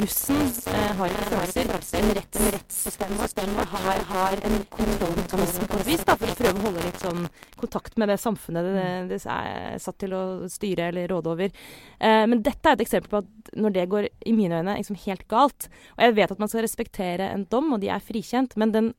[0.00, 2.00] jussen eh, har ikke følelser.
[2.00, 3.34] En retts, rettssystemet
[3.70, 7.28] har, har en kontrollmekanisme på et vis, da, for å prøve å holde litt sånn
[7.60, 11.52] kontakt med det samfunnet det, det er satt til å styre eller råde over.
[11.98, 14.98] Eh, men dette er et eksempel på at når det går i mine øyne liksom
[15.06, 18.58] helt galt Og jeg vet at man skal respektere en dom, og de er frikjent,
[18.58, 18.94] men den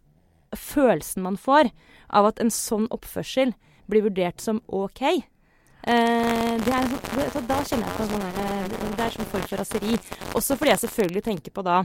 [0.56, 1.74] følelsen man får
[2.16, 3.52] av at en sånn oppførsel
[3.90, 5.39] blir vurdert som OK, Eh,
[5.88, 9.98] er, så, da kjenner jeg på sånn der, Det er som form for raseri.
[10.36, 11.82] Også fordi jeg selvfølgelig tenker på da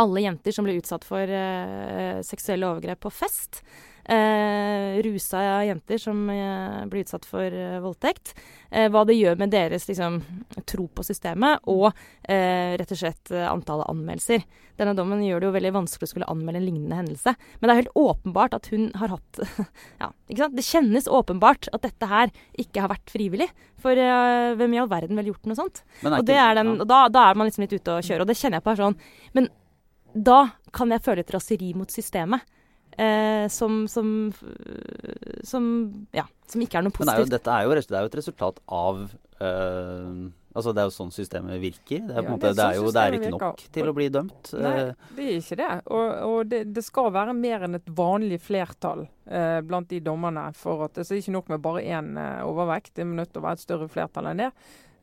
[0.00, 3.62] alle jenter som ble utsatt for uh, seksuelle overgrep på fest.
[4.04, 8.34] Eh, rusa jenter som eh, blir utsatt for eh, voldtekt.
[8.74, 10.18] Eh, hva det gjør med deres liksom,
[10.66, 11.90] tro på systemet, og
[12.22, 14.44] eh, rett og slett eh, antallet anmeldelser.
[14.80, 17.36] Denne dommen gjør det jo veldig vanskelig å skulle anmelde en lignende hendelse.
[17.60, 19.42] Men det er helt åpenbart at hun har hatt
[20.02, 20.56] Ja, ikke sant.
[20.58, 23.50] Det kjennes åpenbart at dette her ikke har vært frivillig.
[23.84, 25.84] For hvem i all verden ville gjort noe sånt?
[26.08, 28.30] og, det er den, og da, da, er man liksom litt ute å kjøre, og
[28.30, 28.96] det kjenner jeg på her sånn.
[29.36, 29.50] Men
[30.14, 30.38] da
[30.74, 32.42] kan jeg føle et raseri mot systemet.
[32.94, 34.32] Eh, som, som,
[35.42, 35.66] som,
[36.14, 37.10] ja, som ikke er noe positivt.
[37.10, 39.04] Men det er jo, dette er jo, det er jo et resultat av
[39.42, 42.04] øh, Altså Det er jo sånn systemet virker.
[42.06, 43.42] Det er, ja, måte, det er, sånn jo, det er ikke virker.
[43.42, 44.52] nok til å bli dømt.
[44.54, 45.08] Nei, eh.
[45.16, 45.70] det er ikke det.
[45.96, 50.46] Og, og det, det, skal være mer enn et vanlig flertall eh, blant de dommerne.
[50.54, 52.94] for at Det er ikke nok med bare én eh, overvekt.
[52.94, 54.50] Det er nødt til å være et større flertall enn det.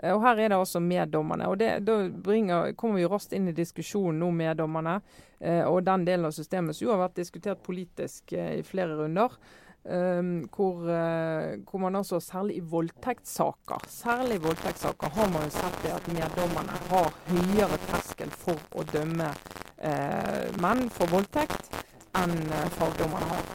[0.02, 1.48] Eh, og Her er det også meddommerne.
[1.48, 5.02] og Da bringer, kommer vi raskt inn i diskusjonen om meddommerne
[5.40, 8.98] eh, og den delen av systemet som jo har vært diskutert politisk eh, i flere
[8.98, 9.38] runder.
[9.84, 15.56] Um, hvor, uh, hvor, man altså særlig i voldtektssaker særlig i voldtektssaker har man jo
[15.56, 21.74] sett det at meddommerne har høyere terskel for å dømme uh, menn for voldtekt
[22.14, 22.38] enn
[22.78, 23.52] fagdommerne har.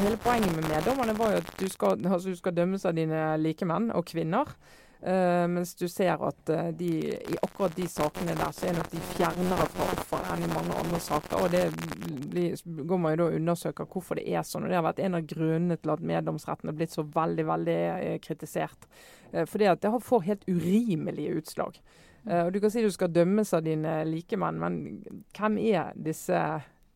[0.00, 3.36] hele Poenget med meddommerne var jo at du skal, altså, du skal dømmes av dine
[3.36, 4.56] likemenn og -kvinner.
[4.98, 8.88] Uh, mens du ser at uh, de, i akkurat de sakene der, så er nok
[8.90, 11.36] de fjernere fra offeret enn i mange andre saker.
[11.38, 11.62] og Det
[12.32, 14.66] blir, går man jo da og undersøker hvorfor det er sånn.
[14.66, 17.78] og Det har vært en av grunnene til at meddomsretten er blitt så veldig veldig
[17.92, 18.90] uh, kritisert.
[19.46, 21.78] fordi at det får helt urimelige utslag.
[22.24, 24.78] og Du kan si du skal dømmes av dine likemenn, men
[25.36, 26.40] hvem er disse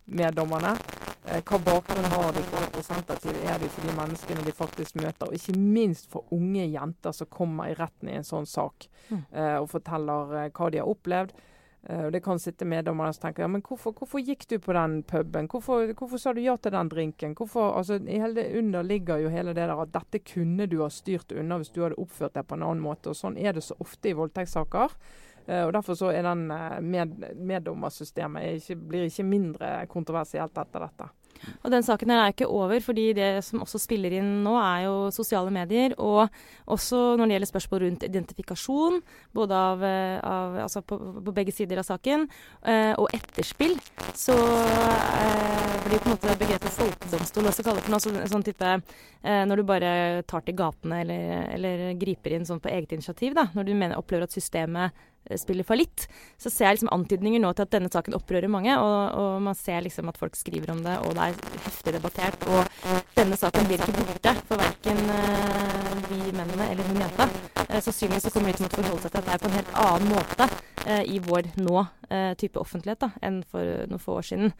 [0.04, 0.74] meddommerne?
[0.76, 1.42] dommerne.
[1.46, 5.28] hva bakgrunn har de, hvor representative er de for de menneskene de faktisk møter?
[5.28, 9.24] Og ikke minst for unge jenter som kommer i retten i en sånn sak mm.
[9.30, 11.34] Eh, og forteller eh, hva de har opplevd.
[11.82, 15.00] og Det kan sitte meddommere som tenker ja, men hvorfor, hvorfor, gikk du på den
[15.02, 15.48] puben?
[15.50, 17.34] Hvorfor, hvorfor, sa du ja til den drinken?
[17.34, 20.78] Hvorfor, altså, I hele det under ligger jo hele det der at dette kunne du
[20.82, 23.10] ha styrt unna hvis du hadde oppført deg på en annen måte.
[23.10, 24.94] og Sånn er det så ofte i voldtektssaker.
[25.48, 26.46] Uh, og Derfor så er den
[26.86, 31.10] med, meddommersystemet ikke, blir ikke mindre kontroversielt etter dette.
[31.62, 34.86] Og den saken her er ikke over, fordi det som også spiller inn nå, er
[34.86, 35.94] jo sosiale medier.
[35.98, 36.28] Og
[36.70, 39.00] også når det gjelder spørsmål rundt identifikasjon,
[39.34, 42.28] både av, eh, av altså på, på, begge sider av saken,
[42.62, 43.76] eh, og etterspill,
[44.14, 48.68] så eh, blir på en måte begrepet folkedomstol også kalt for noe sånn, sånn type
[48.70, 49.94] eh, Når du bare
[50.28, 53.48] tar til gatene eller, eller, griper inn sånn på eget initiativ, da.
[53.56, 56.06] Når du mener, opplever at systemet Eh, spiller fallitt,
[56.40, 58.74] så ser jeg liksom antydninger nå til at denne saken opprører mange.
[58.74, 62.46] Og, og, man ser liksom at folk skriver om det, og det er heftig debattert.
[62.50, 67.28] Og denne saken blir ikke borte for verken uh, vi mennene eller hun jenta.
[67.62, 70.12] Uh, sannsynligvis så kommer de til å forholde seg til dette på en helt annen
[70.12, 71.88] måte uh, i vår nå
[72.36, 74.50] type offentlighet da, enn for noen få år siden.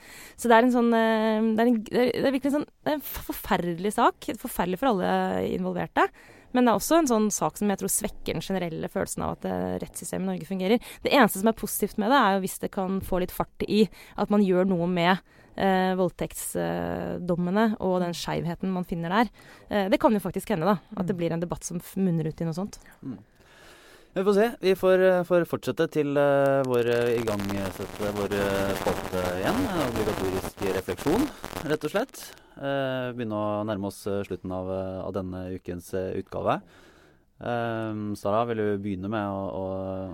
[0.40, 2.96] Så det er en sånn det er, en, det er virkelig en sånn, det er
[2.96, 4.30] en forferdelig sak.
[4.40, 5.10] Forferdelig for alle
[5.50, 6.06] involverte.
[6.52, 9.36] Men det er også en sånn sak som jeg tror svekker den generelle følelsen av
[9.36, 10.90] at eh, rettssystemet i Norge fungerer.
[11.04, 13.66] Det eneste som er positivt med det, er jo hvis det kan få litt fart
[13.68, 13.84] i
[14.20, 15.14] at man gjør noe med
[15.56, 19.32] eh, voldtektsdommene og den skeivheten man finner der.
[19.68, 20.78] Eh, det kan jo faktisk hende, da.
[20.96, 21.20] At det mm.
[21.20, 22.80] blir en debatt som munner ut i noe sånt.
[23.02, 23.18] Mm.
[24.14, 24.50] Vi får se.
[24.60, 28.34] Vi får, eh, får fortsette til uh, vår igangsette vår
[28.82, 29.60] spalte igjen.
[29.86, 31.24] Obligatorisk refleksjon,
[31.72, 32.20] rett og slett.
[32.58, 34.68] Uh, begynne å nærme oss slutten av,
[35.08, 36.58] av denne ukens utgave.
[37.42, 39.62] Um, Sara, vil du begynne med å,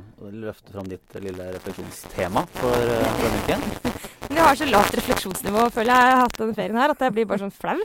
[0.01, 3.67] å, løfte fram ditt lille refleksjonstema for uh, denne uken?
[4.29, 7.15] Jeg har så lavt refleksjonsnivå føler jeg, jeg har hatt denne ferien her, at jeg
[7.17, 7.79] blir bare sånn flau.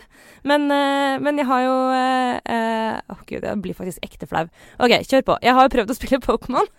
[0.45, 2.01] Men, uh, men jeg har jo Å
[2.43, 4.43] uh, oh, gud, jeg blir faktisk ekte flau.
[4.84, 5.38] OK, kjør på.
[5.47, 6.69] Jeg har jo prøvd å spille Pokémon.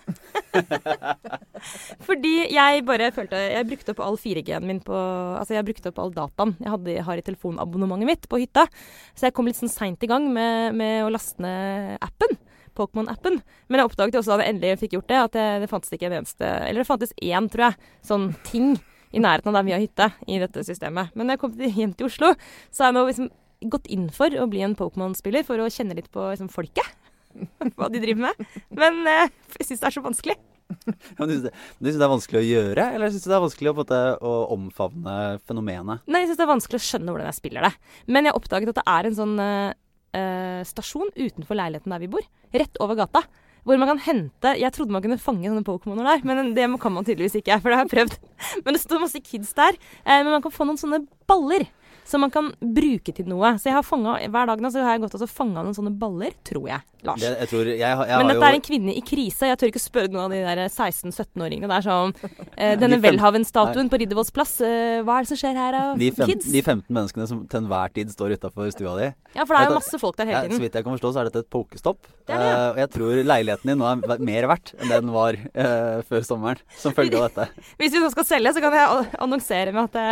[2.07, 6.01] Fordi jeg bare følte Jeg brukte opp all 4G-en min på Altså, jeg brukte opp
[6.05, 8.69] all dataen jeg, hadde, har i telefonabonnementet mitt på hytta.
[9.17, 12.37] Så jeg kom litt sånn seint i gang med, med å laste ned appen.
[12.79, 13.39] Pokémon-appen.
[13.69, 16.11] Men jeg oppdaget også da jeg endelig fikk gjort det, at det, det fantes ikke
[16.11, 18.75] en eneste Eller det fantes én, tror jeg, sånn ting
[19.15, 21.15] i nærheten av der vi har hytte i dette systemet.
[21.15, 22.33] Men når jeg kom hjem til Oslo,
[22.75, 23.31] så har jeg nå liksom
[23.71, 26.91] gått inn for å bli en Pokémon-spiller for å kjenne litt på liksom, folket.
[27.79, 28.51] Hva de driver med.
[28.75, 30.37] Men eh, jeg syns det er så vanskelig.
[30.65, 31.53] Ja, du syns det,
[31.85, 35.17] det, er vanskelig å gjøre, eller syns du det er vanskelig å, måte, å omfavne
[35.49, 36.05] fenomenet?
[36.09, 37.73] Nei, jeg syns det er vanskelig å skjønne hvordan jeg spiller det.
[38.09, 39.77] Men jeg har oppdaget at det er en sånn uh,
[40.15, 42.27] eh, stasjon utenfor leiligheten der vi bor.
[42.55, 43.25] Rett over gata.
[43.65, 46.93] Hvor man kan hente Jeg trodde man kunne fange sånne Pokémoner der, men det kan
[46.93, 47.57] man tydeligvis ikke.
[47.63, 48.19] For det har jeg prøvd.
[48.65, 49.79] Men det står masse kids der.
[50.05, 51.65] Eh, men man kan få noen sånne baller.
[52.05, 53.55] som man kan bruke til noe.
[53.57, 55.95] Så jeg har fanget, hver dag nå så har jeg gått og fanga noen sånne
[55.97, 56.85] baller, tror jeg.
[57.05, 57.21] Lars.
[57.21, 59.49] Det, jeg tror, jeg, jeg Men dette er en kvinne i krise.
[59.49, 61.69] Jeg tør ikke spørre noen av de der 16-17-åringene.
[61.69, 65.41] Det er sånn eh, Denne De Welhaven-statuen på Riddervolls plass, eh, hva er det som
[65.41, 66.49] skjer her, av de, fem, Kids?
[66.53, 69.11] de 15 menneskene som til enhver tid står utafor stua di.
[69.35, 71.13] Ja, for det er jo masse folk der Ja, hele så vidt jeg kan forstå,
[71.15, 72.01] så er dette et pokestopp.
[72.25, 72.55] Det er det, ja.
[72.55, 76.27] Eh, og jeg tror leiligheten din nå er mer verdt enn den var uh, før
[76.27, 77.67] sommeren, som følge av dette.
[77.83, 80.07] Hvis vi nå skal selge, så kan jeg annonsere med at det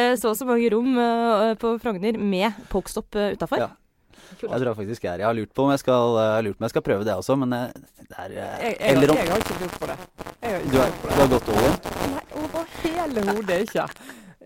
[0.00, 3.66] er så og så mange rom eh, på Frogner med pokestopp uh, utafor.
[3.66, 3.72] Ja.
[4.30, 6.70] Jeg tror jeg faktisk er Jeg har lurt på om jeg skal, lurt om jeg
[6.70, 7.66] skal prøve det også, men eh,
[8.10, 9.98] det er eh, Jeg, jeg, Eller om jeg har ikke lurt på det.
[10.42, 11.76] Jeg har ikke du har, du har gått over?
[12.14, 13.86] Nei, over hele hodet ikke.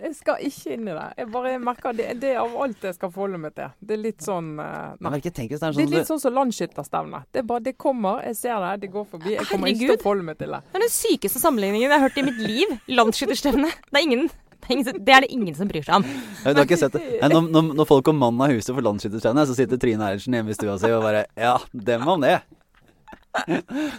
[0.04, 1.04] Jeg skal ikke inn i det.
[1.16, 3.72] Jeg bare merker det, det er av alt jeg skal forholde meg til.
[3.80, 5.14] Det er litt sånn uh, Nei.
[5.14, 7.20] merker, tenk hvis det er Det er sånn litt sånn som landsskytterstevne.
[7.32, 9.36] Det, er det kommer, jeg ser det, det går forbi.
[9.38, 10.60] Jeg kommer ikke til å forholde meg til det.
[10.68, 12.74] Det er den sykeste sammenligningen jeg har hørt i mitt liv.
[13.00, 13.70] Landsskytterstevne.
[13.88, 14.28] Det er ingen
[14.64, 16.04] det er, det er ingen som bryr seg om.
[16.40, 17.02] Jeg har ikke sett det.
[17.20, 20.52] Når, når, når folk kommer mannen av huset for landsskytterstevne, så sitter Trine Eilertsen hjemme
[20.52, 22.38] i stua si og bare Ja, dem om det.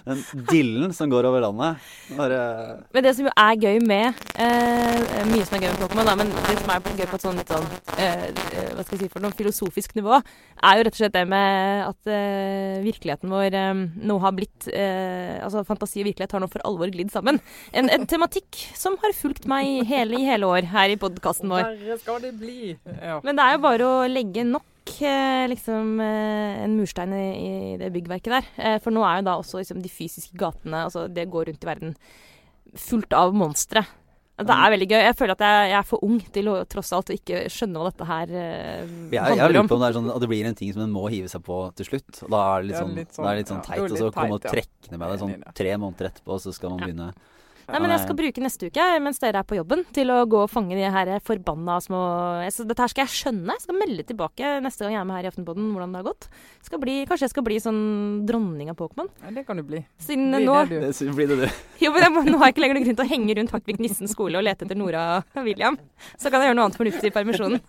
[0.06, 1.82] Den dillen som går over landet.
[2.16, 2.40] Bare
[2.96, 6.32] Men det som jo er gøy med eh, Mye som er gøy med Pokémon, men
[6.48, 7.66] det som er gøy på et sånn litt sånn
[8.00, 10.20] eh, eh, Hva skal jeg si for noe filosofisk nivå,
[10.64, 14.70] er jo rett og slett det med at eh, virkeligheten vår eh, nå har blitt
[14.72, 17.42] eh, Altså fantasi og virkelighet har nå for alvor glidd sammen.
[17.76, 21.68] En, en tematikk som har fulgt meg hele, i hele år her i podkasten vår.
[21.76, 22.76] Verre skal det bli.
[23.02, 23.20] Ja.
[23.26, 24.66] Men det er jo bare å legge nok
[25.02, 27.26] eh, liksom eh, en murstein i,
[27.74, 28.48] i det byggverket der.
[28.58, 31.64] Eh, For nå er jo da også liksom, de fysiske gatene, altså det går rundt
[31.64, 31.96] i verden,
[32.76, 33.86] fullt av monstre.
[34.36, 35.00] Det er veldig gøy.
[35.00, 37.80] Jeg føler at jeg, jeg er for ung til å tross alt å ikke skjønne
[37.80, 39.70] hva dette her eh, jeg, jeg har handler lurt om.
[39.72, 41.46] på om det er sånn at det blir en ting som en må hive seg
[41.46, 42.20] på til slutt.
[42.26, 43.70] Og da er det litt Ja, sånn, litt da er litt sånn, sånn ja.
[43.70, 45.54] teit, Jo, og så komme og teit, trekke ned med det sånn det.
[45.62, 46.90] tre måneder etterpå, så skal man Ja.
[46.92, 47.08] begynne.
[47.66, 50.44] Nei, men jeg skal bruke neste uke, mens dere er på jobben, til å gå
[50.44, 52.02] og fange de her forbanna små
[52.54, 53.56] så Dette her skal jeg skjønne.
[53.56, 56.08] Jeg skal melde tilbake neste gang jeg er med her i Aftenpodden hvordan det har
[56.12, 56.28] gått.
[56.66, 57.82] Skal bli, kanskje jeg skal bli sånn
[58.30, 59.10] dronning av Pokémon.
[59.24, 59.82] Ja, det kan du bli.
[60.02, 60.88] Siden blir nå det, du.
[60.94, 61.48] Det blir det du.
[61.86, 63.54] Jo, men jeg må, Nå har jeg ikke lenger noen grunn til å henge rundt
[63.56, 65.78] Hartvig Nissen skole og lete etter Nora og William.
[66.16, 67.62] Så kan jeg gjøre noe annet fornuftig i permisjonen.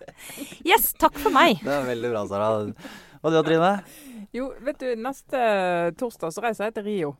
[0.65, 1.59] Yes, takk for meg.
[1.65, 2.51] Det er veldig bra, Sara.
[3.21, 3.73] Og du, Trine?
[4.35, 5.39] Jo, vet du, neste
[5.99, 7.15] torsdag så reiser jeg til Rio.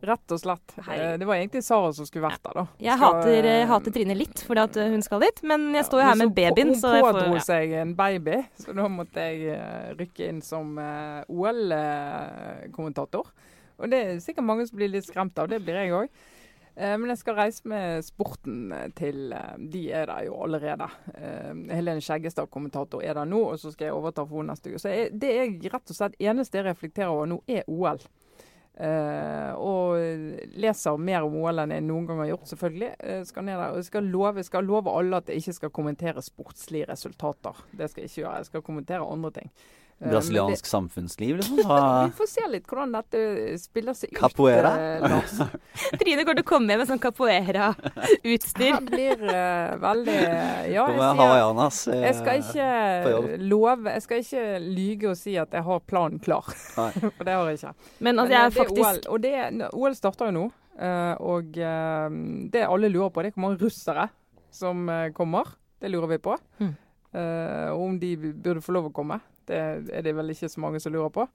[0.00, 0.74] Rett og slett.
[0.76, 1.04] Herregud.
[1.12, 2.66] Eh, Det var egentlig Sara som skulle vært der, da.
[2.78, 5.98] Jeg Skal, hater, eh, hater Trine litt fordi at hun skal dit, men jeg står
[6.00, 7.40] jo Ja, her med babyen, Hun får pådro ja.
[7.48, 13.26] seg en baby, så da måtte jeg eh, rykke inn som eh, OL-kommentator.
[13.78, 16.08] Og det er sikkert mange som blir litt skremt av, det blir jeg òg.
[16.78, 20.86] Men jeg skal reise med sporten eh, til eh, De er der jo allerede.
[21.18, 24.70] Eh, Helene Skjeggestad, kommentator, er der nå, og så skal jeg overta for henne neste
[24.70, 24.78] uke.
[24.78, 27.98] Så det jeg rett og slett eneste jeg reflekterer over nå, er OL.
[28.78, 29.98] Eh, og
[30.62, 32.92] leser mer om OL enn jeg noen gang har gjort, selvfølgelig.
[33.02, 35.72] Uh, skal ned der, og jeg skal love, skal love alle at jeg ikke skal
[35.74, 37.64] kommentere sportslige resultater.
[37.72, 38.36] Det skal jeg ikke gjøre.
[38.38, 39.50] Jeg skal kommentere andre ting.
[39.98, 40.12] Eh, det...
[40.12, 41.58] Brasiliansk samfunnsliv, liksom?
[41.66, 43.22] Hva- vi får se litt hvordan dette
[43.58, 44.18] spiller seg ut.
[44.20, 44.70] Capoeira?
[44.78, 45.32] eh, Lars.
[46.00, 48.76] Trine går til å komme med med sånn capoeira-utstyr.
[48.78, 50.16] Det blir uh, veldig
[50.76, 55.56] Ja, jeg sier eh, jeg skal ikke love Jeg skal ikke lyge og si at
[55.58, 56.46] jeg har planen klar.
[56.76, 57.74] For det har jeg ikke.
[58.06, 60.44] Men altså, jeg er det faktisk OL, og det, er- OL starter jo nå.
[60.78, 61.58] eh, og
[62.54, 64.06] det alle lurer på, det er hvor mange russere
[64.54, 65.50] som kommer.
[65.82, 66.36] Det lurer vi på.
[66.62, 66.70] Mm.
[67.08, 69.16] Uh, om de burde få lov å komme.
[69.48, 69.60] Det
[69.94, 71.28] er det vel ikke så mange som lurer på.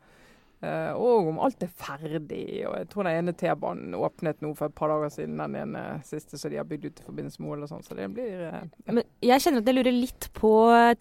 [0.64, 2.64] Eh, og om alt er ferdig.
[2.70, 5.42] og Jeg tror den ene T-banen åpnet nå for et par dager siden.
[5.42, 7.84] Den ene siste som de har bygd ut i forbindelse med OL og sånn.
[7.84, 8.62] Så det blir ja.
[8.88, 10.54] Men jeg kjenner at jeg lurer litt på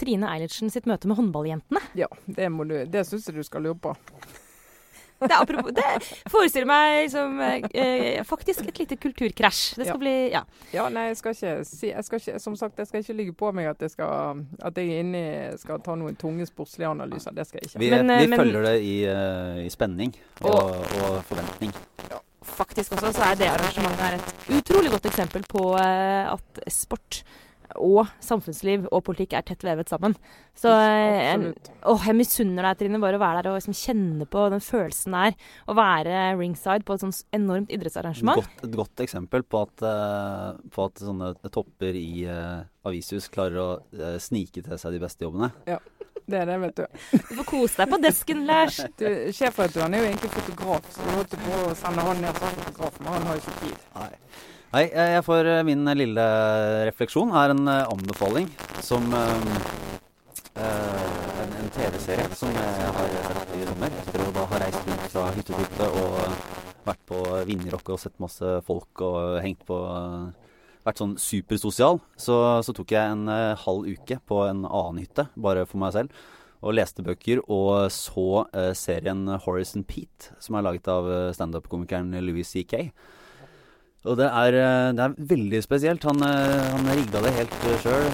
[0.02, 1.84] Trine Eilertsen sitt møte med håndballjentene.
[1.98, 3.94] Ja, det, må du, det syns jeg du skal lure på.
[5.22, 5.84] Det, er apropos, det
[6.32, 7.40] forestiller meg liksom,
[7.74, 9.76] eh, faktisk et lite kulturkrasj.
[9.78, 10.00] Det skal Ja.
[10.02, 10.42] bli Ja.
[10.72, 13.32] Ja, nei, jeg skal ikke si jeg skal ikke, Som sagt, jeg skal ikke ligge
[13.38, 15.24] på meg at jeg, skal, at jeg er inni
[15.58, 17.34] skal ta noen tunge sportslige analyser.
[17.34, 17.78] Det skal jeg ikke.
[17.78, 21.72] Vi, Men, eh, vi men- følger det i, uh, i spenning og, og forventning.
[22.42, 27.22] Faktisk også så er det arrangementet her et utrolig godt eksempel på uh, at sport
[27.80, 30.16] og samfunnsliv og politikk er tett vevet sammen.
[30.58, 34.46] Så jeg, en, jeg misunner deg, Trine, bare å være der og liksom kjenne på
[34.52, 35.36] den følelsen det er
[35.68, 38.42] å være ringside på et sånt enormt idrettsarrangement.
[38.42, 43.60] Godt, et godt eksempel på at, eh, på at sånne topper i uh, avishus klarer
[43.62, 45.52] å uh, snike til seg de beste jobbene.
[45.68, 45.80] Ja.
[46.22, 46.84] Det er det, vet du.
[47.12, 48.78] Du får kose deg på desken, Lars.
[49.00, 52.54] du Sjefredaktøren er jo egentlig fotograf, så du holdt på å sende han ned som
[52.60, 53.86] fotograf, men han har jo ikke tid.
[53.96, 54.10] Nei.
[54.72, 56.22] Nei, jeg jeg får eh, min lille
[56.88, 58.46] refleksjon er en eh, anbefaling
[58.80, 59.42] som eh,
[60.56, 61.02] eh,
[61.42, 63.92] en, en TV-serie som jeg har sett i sommer.
[64.00, 66.16] Etter å da ha reist rundt fra hytte til hytte og
[66.88, 69.76] vært på Vinjerock og sett masse folk og hengt på,
[70.86, 75.28] vært sånn supersosial, så, så tok jeg en eh, halv uke på en annen hytte,
[75.36, 76.22] bare for meg selv.
[76.62, 82.14] Og leste bøker og så eh, serien Horace Pete, som er laget av eh, standup-komikeren
[82.24, 82.86] Louis C.K.
[84.02, 86.02] Og det er, eh, det er veldig spesielt.
[86.08, 88.08] Han, eh, han rigga det helt sjøl.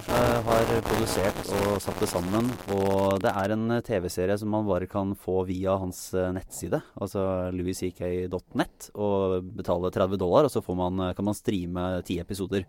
[0.44, 2.50] Har produsert og satt det sammen.
[2.76, 6.82] Og det er en eh, TV-serie som man bare kan få via hans eh, nettside,
[7.00, 7.24] altså
[7.56, 12.68] louisck.net, og betale 30 dollar, og så får man, eh, kan man streame ti episoder.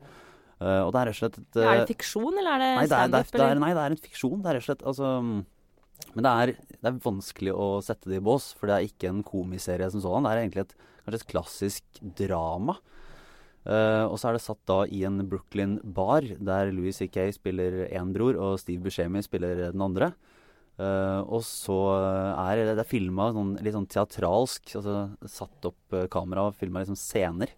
[0.60, 2.90] Eh, og det er rett og slett et Er eh, det fiksjon, eller er det
[2.92, 3.62] standup?
[3.64, 4.42] nei, det er en fiksjon.
[4.44, 5.40] Det er rett og slett altså, mm,
[6.16, 9.12] Men det er, det er vanskelig å sette det i bås, for det er ikke
[9.12, 10.28] en komiserie som sådan.
[10.28, 12.80] Det er egentlig et, kanskje et klassisk drama.
[13.70, 17.30] Eh, og så er det satt da i en Brooklyn bar, der Louis C.K.
[17.38, 20.14] spiller én bror, og Steve Buscemi spiller den andre.
[20.80, 21.76] Uh, og så
[22.40, 24.94] er det, det filma sånn, litt sånn teatralsk, altså
[25.28, 27.52] satt opp uh, kamera og filma liksom scener.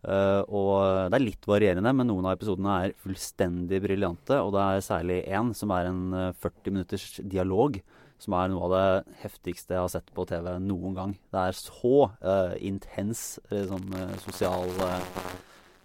[0.00, 4.38] Eh, og det er litt varierende, men noen av episodene er fullstendig briljante.
[4.40, 7.80] Og det er særlig én som er en eh, 40 minutters dialog,
[8.20, 11.14] som er noe av det heftigste jeg har sett på TV noen gang.
[11.32, 15.06] Det er så uh, intens liksom, eh, sosial eh,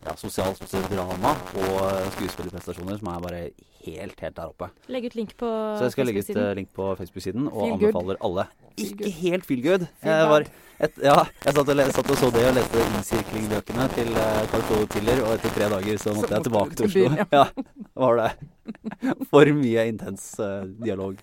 [0.05, 1.31] ja, sosialt drama
[1.61, 3.39] og eh, skuespillerprestasjoner som er bare
[3.85, 4.69] helt, helt der oppe.
[4.89, 5.79] Legg ut link på Facebook-siden.
[5.79, 7.89] Så jeg skal legge ut eh, link på Facebook-siden og Feel good.
[7.89, 8.45] anbefaler alle.
[8.75, 9.17] Feel Ikke good.
[9.23, 9.87] helt feel good.
[10.03, 10.47] Feel Jeg var
[10.85, 14.65] et, ja, jeg satt og, satt og så det og leste innsirklingbøkene til uh, Carl
[14.67, 17.05] Tove Tiller, og etter tre dager så Så måtte jeg tilbake til Oslo.
[17.05, 17.45] byen, Ja,
[18.03, 18.31] var det.
[19.31, 21.15] For mye intens uh, dialog.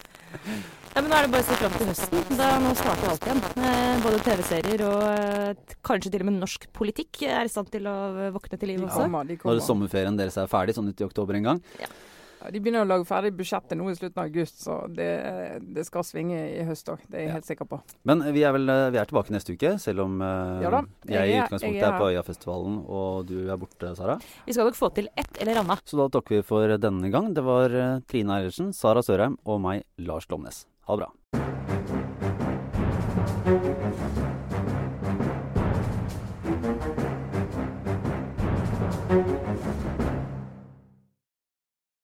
[0.93, 2.37] Ja, men Nå er det bare å se fram til høsten.
[2.37, 3.41] Da Nå starter alt igjen.
[3.65, 7.89] Eh, både TV-serier og eh, kanskje til og med norsk politikk er i stand til
[7.89, 7.97] å
[8.35, 9.07] våkne til liv også.
[9.07, 9.65] kommer, de Når kommer.
[9.65, 11.63] sommerferien deres er ferdig, sånn ut i oktober en gang.
[11.81, 15.09] Ja, de begynner å lage ferdig budsjettet nå i slutten av august, så det,
[15.79, 17.01] det skal svinge i høst òg.
[17.09, 17.37] Det er jeg Ja.
[17.39, 17.79] helt sikker på.
[18.11, 21.15] Men vi er vel vi er tilbake neste uke, selv om eh, Ja da, jeg,
[21.17, 24.19] jeg i utgangspunktet jeg er er på Øyafestivalen og du er borte, Sara.
[24.45, 25.87] Vi skal nok få til ett eller annet.
[25.89, 27.33] Så da takker vi for denne gang.
[27.33, 27.79] Det var
[28.11, 30.67] Trine Eilertsen, Sara Sørheim og meg, Lars Glomnes.
[30.85, 31.13] Ha det bra.